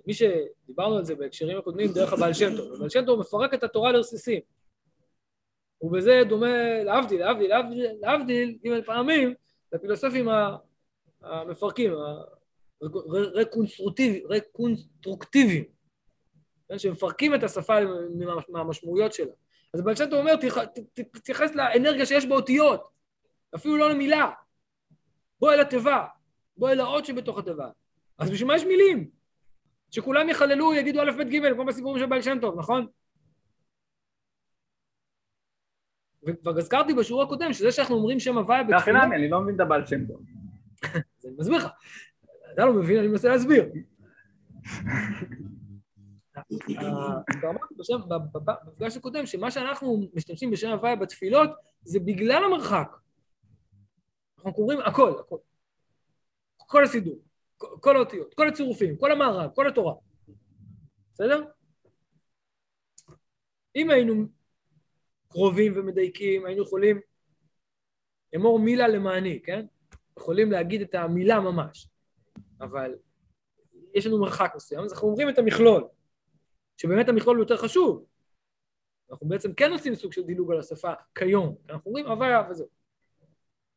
[0.07, 2.73] מי שדיברנו על זה בהקשרים הקודמים, דרך הבעל שם טוב.
[2.75, 4.41] הבעל שם טוב מפרק את התורה לרסיסים.
[5.81, 9.35] ובזה דומה, להבדיל, להבדיל, להבדיל, ג' פעמים,
[9.73, 10.29] לפילוסופים
[11.23, 11.93] המפרקים,
[12.83, 15.65] הרקונסטרוקטיביים, רקונסטרוקטיביים,
[16.69, 17.75] כן, שמפרקים את השפה
[18.17, 19.33] מה- מהמשמעויות שלה.
[19.75, 22.89] אז בעל שם טוב אומר, "תתייח- ת- ת- תתייחס לאנרגיה שיש באותיות,
[23.55, 24.31] אפילו לא למילה.
[25.41, 26.05] בוא אל התיבה,
[26.57, 27.69] בוא אל האות שבתוך התיבה.
[28.19, 29.11] אז בשביל מה יש מילים?
[29.91, 32.87] שכולם יחללו, יגידו א', ב', ג', כמו בסיפורים של בעל שם טוב, נכון?
[36.27, 39.61] וכבר הזכרתי בשיעור הקודם, שזה שאנחנו אומרים שם הוויה בתפילה, נמי, אני לא מבין את
[39.61, 40.21] הבעל שם טוב.
[41.19, 41.67] אז אני מסביר לך.
[42.53, 43.65] אתה לא מבין, אני מנסה להסביר.
[46.37, 46.45] אה,
[47.41, 47.75] כבר אמרתי
[48.65, 51.51] במפגש הקודם, שמה שאנחנו משתמשים בשם הוויה בתפילות,
[51.83, 52.97] זה בגלל המרחק.
[54.39, 55.37] אנחנו קוראים הכל, הכל.
[56.67, 57.19] כל הסידור,
[57.57, 59.95] כל- האותיות, כל הצירופים, כל המערב, כל התורה.
[61.13, 61.45] בסדר?
[63.77, 64.27] אם היינו
[65.29, 67.01] קרובים ומדייקים, היינו יכולים
[68.37, 69.67] אמור מילה למעני, כן?
[70.19, 71.89] יכולים להגיד את המילה ממש,
[72.61, 72.95] אבל
[73.95, 75.89] יש לנו מרחק מסוים, אז אנחנו אומרים את המכלול,
[76.77, 78.07] שבאמת המכלול יותר חשוב.
[79.11, 82.69] אנחנו בעצם כן עושים סוג של דילוג על השפה כיום, אנחנו אומרים הוויה וזהו.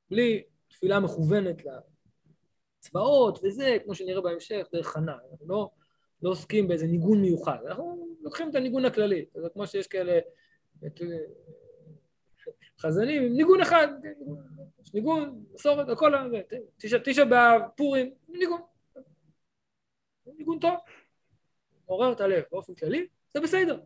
[0.09, 1.61] בלי תפילה מכוונת
[2.79, 5.17] לצבאות וזה, כמו שנראה בהמשך, דרך חנה.
[5.31, 5.69] אנחנו לא,
[6.21, 10.19] לא עוסקים באיזה ניגון מיוחד, אנחנו לוקחים את הניגון הכללי, זה כמו שיש כאלה
[10.85, 11.01] את,
[12.79, 13.87] חזנים עם ניגון אחד,
[14.83, 16.13] יש ניגון, מסורת, הכל,
[17.03, 18.61] תשע, באב, פורים, ניגון.
[20.37, 20.75] ניגון טוב,
[21.87, 23.79] מעורר את הלב באופן כללי, זה בסדר.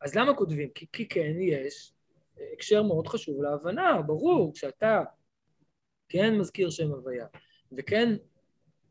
[0.00, 0.70] אז למה כותבים?
[0.70, 1.92] כי, כי כן יש
[2.52, 5.02] הקשר מאוד חשוב להבנה, ברור, כשאתה
[6.08, 7.26] כן מזכיר שם הוויה,
[7.76, 8.16] וכן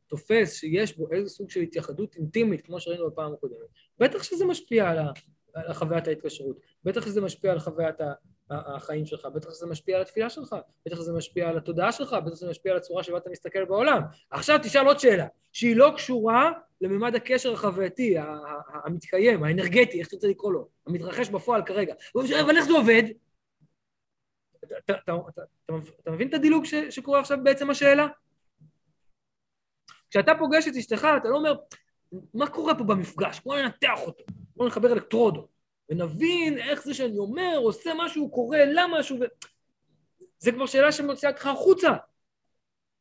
[0.07, 3.67] תופס שיש בו איזה סוג של התייחדות אינטימית, כמו שראינו בפעם הקודמת,
[3.99, 5.11] בטח שזה משפיע על, ה,
[5.53, 8.13] על חוויית ההתקשרות, בטח שזה משפיע על חוויית ה-
[8.49, 10.55] החיים שלך, בטח שזה משפיע על התפילה שלך,
[10.85, 14.01] בטח שזה משפיע על התודעה שלך, בטח שזה משפיע על הצורה שבה אתה מסתכל בעולם.
[14.29, 16.51] עכשיו תשאל עוד שאלה, שהיא לא קשורה
[16.81, 18.15] לממד הקשר החווייתי,
[18.85, 21.93] המתקיים, האנרגטי, איך שתרצה לקרוא לו, המתרחש בפועל כרגע.
[22.15, 23.03] אבל איך זה עובד?
[24.65, 25.41] אתה, אתה, אתה,
[26.01, 28.07] אתה מבין את הדילוג ש, שקורה עכשיו בעצם השאלה?
[30.11, 31.55] כשאתה פוגש את אשתך, אתה לא אומר,
[32.33, 33.41] מה קורה פה במפגש?
[33.45, 34.23] בוא ננתח אותו,
[34.55, 35.47] בוא נחבר אלקטרודות,
[35.89, 39.23] ונבין איך זה שאני אומר, עושה משהו, קורה לה משהו, ו...
[40.39, 41.89] זה כבר שאלה שמוציאה אותך החוצה.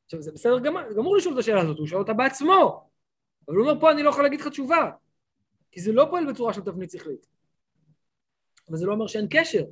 [0.04, 2.90] עכשיו, זה בסדר גמור, גמור לשאול את השאלה הזאת, הוא שואל אותה בעצמו,
[3.48, 4.90] אבל הוא אומר, פה אני לא יכול להגיד לך תשובה,
[5.70, 7.26] כי זה לא פועל בצורה של תבנית שכלית.
[8.68, 9.64] אבל זה לא אומר שאין קשר.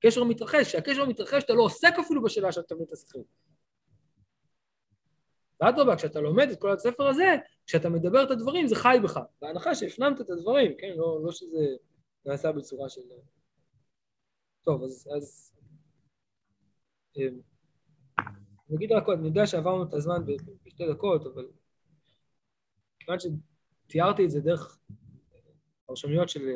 [0.00, 3.43] קשר מתרחש, כשהקשר מתרחש אתה לא עוסק אפילו בשאלה של התבנית השכלית.
[5.60, 7.36] ואדרבה, כשאתה לומד את כל הספר הזה,
[7.66, 10.92] כשאתה מדבר את הדברים זה חי בך, בהנחה שהפנמת את הדברים, כן?
[10.96, 11.66] לא, לא שזה
[12.26, 13.00] נעשה בצורה של...
[14.64, 15.08] טוב, אז...
[15.16, 15.54] אז...
[17.16, 17.40] אמ,
[18.68, 20.22] נגיד רק עוד, אני יודע שעברנו את הזמן
[20.64, 21.46] בשתי דקות, אבל
[23.00, 24.78] כיוון שתיארתי את זה דרך
[25.86, 26.48] פרשנויות של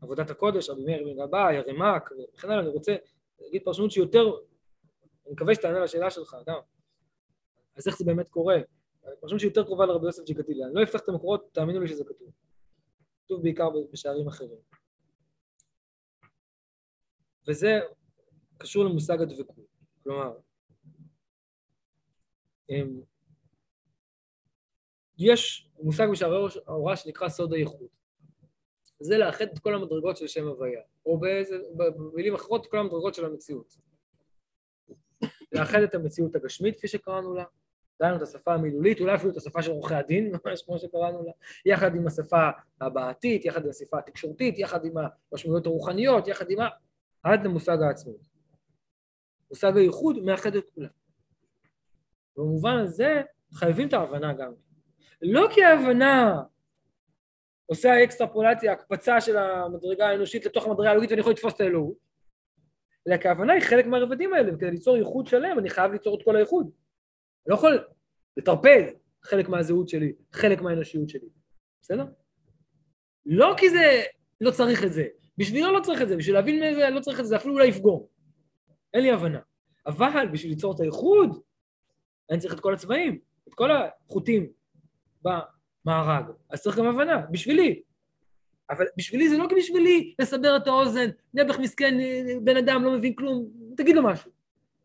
[0.00, 2.96] עבודת הקודש, רבי מאיר בן גבאי, הרמ"ק וכן הלאה, אני רוצה
[3.40, 4.24] להגיד פרשנות שהיא יותר,
[5.26, 6.58] אני מקווה שתענה לשאלה שלך, גם.
[7.76, 8.56] אז איך זה באמת קורה?
[9.20, 10.66] פרשנות שהיא יותר קרובה לרבי יוסף ג'קטילה.
[10.66, 12.32] אני לא אפתח את המקורות, תאמינו לי שזה כתוב.
[13.24, 14.58] כתוב בעיקר בשערים אחרים.
[17.48, 17.80] וזה
[18.58, 19.66] קשור למושג הדבקות.
[20.02, 20.36] כלומר,
[22.68, 23.00] הם,
[25.18, 27.88] יש מושג בשערי ההוראה שנקרא סוד הייחוד.
[29.00, 33.24] זה לאחד את כל המדרגות של שם הוויה, או באיזה, במילים אחרות, כל המדרגות של
[33.24, 33.76] המציאות.
[35.52, 37.44] לאחד את המציאות הגשמית, כפי שקראנו לה,
[38.02, 41.32] דהיינו את השפה המילולית, אולי אפילו את השפה של עורכי הדין, ממש כמו שקראנו לה,
[41.66, 42.50] יחד עם השפה
[42.80, 44.94] הבעתית, יחד עם השפה התקשורתית, יחד עם
[45.32, 46.68] המשמעויות הרוחניות, יחד עם ה...
[47.22, 48.28] עד למושג העצמאות.
[49.50, 50.88] מושג הייחוד מאחד את כולם.
[52.36, 53.22] במובן הזה
[53.54, 54.52] חייבים את ההבנה גם.
[55.22, 56.42] לא כי ההבנה
[57.66, 61.96] עושה האקסטרפולציה, הקפצה של המדרגה האנושית לתוך המדרגה האלוהית ואני יכול לתפוס את האלוהות,
[63.08, 66.24] אלא כי ההבנה היא חלק מהרבדים האלה, וכדי ליצור ייחוד שלם אני חייב ליצור את
[66.24, 66.81] כל הייחוד.
[67.46, 67.84] לא יכול
[68.36, 68.82] לטרפד
[69.22, 71.28] חלק מהזהות שלי, חלק מהאנושיות שלי,
[71.82, 72.04] בסדר?
[73.26, 74.02] לא כי זה,
[74.40, 75.06] לא צריך את זה,
[75.38, 77.66] בשבילו לא צריך את זה, בשביל להבין מאיזה לא צריך את זה, זה אפילו אולי
[77.66, 78.06] יפגום.
[78.94, 79.40] אין לי הבנה.
[79.86, 81.42] אבל בשביל ליצור את הייחוד,
[82.30, 83.18] אני צריך את כל הצבעים,
[83.48, 84.46] את כל החוטים
[85.22, 86.24] במארג.
[86.50, 87.82] אז צריך גם הבנה, בשבילי.
[88.70, 91.94] אבל בשבילי זה לא כי בשבילי לסבר את האוזן, נעבך מסכן,
[92.44, 94.30] בן אדם לא מבין כלום, תגיד לו משהו.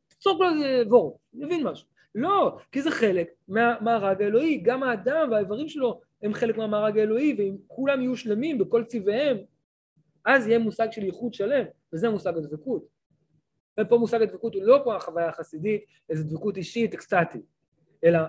[0.07, 1.87] תצור לו איזה וורד, מבין משהו.
[2.17, 7.57] לא, כי זה חלק מהמארג האלוהי, גם האדם והאיברים שלו הם חלק מהמארג האלוהי, ואם
[7.67, 9.37] כולם יהיו שלמים בכל צבעיהם,
[10.25, 12.87] אז יהיה מושג של ייחוד שלם, וזה מושג הדבקות.
[13.79, 17.45] ופה מושג הדבקות הוא לא פה החוויה החסידית, איזו דבקות אישית, אקסטטית,
[18.03, 18.19] אלא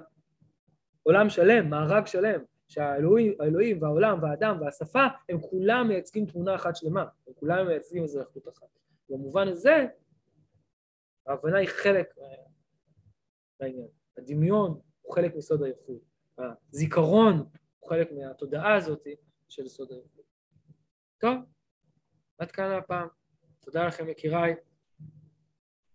[1.02, 7.32] עולם שלם, מארג שלם, שהאלוהים והעולם והאדם והשפה, הם כולם מייצגים תמונה אחת שלמה, הם
[7.34, 8.66] כולם מייצגים איזו איכות אחת.
[9.10, 9.86] במובן הזה,
[11.26, 12.14] ההבנה היא חלק
[13.60, 13.88] מהעניין.
[14.18, 15.98] הדמיון הוא חלק מסוד הייחוד.
[16.72, 17.36] הזיכרון
[17.78, 19.06] הוא חלק מהתודעה הזאת
[19.48, 20.24] של סוד הייחוד.
[21.18, 21.36] טוב,
[22.38, 23.08] עד כאן הפעם.
[23.60, 24.54] תודה לכם יקיריי.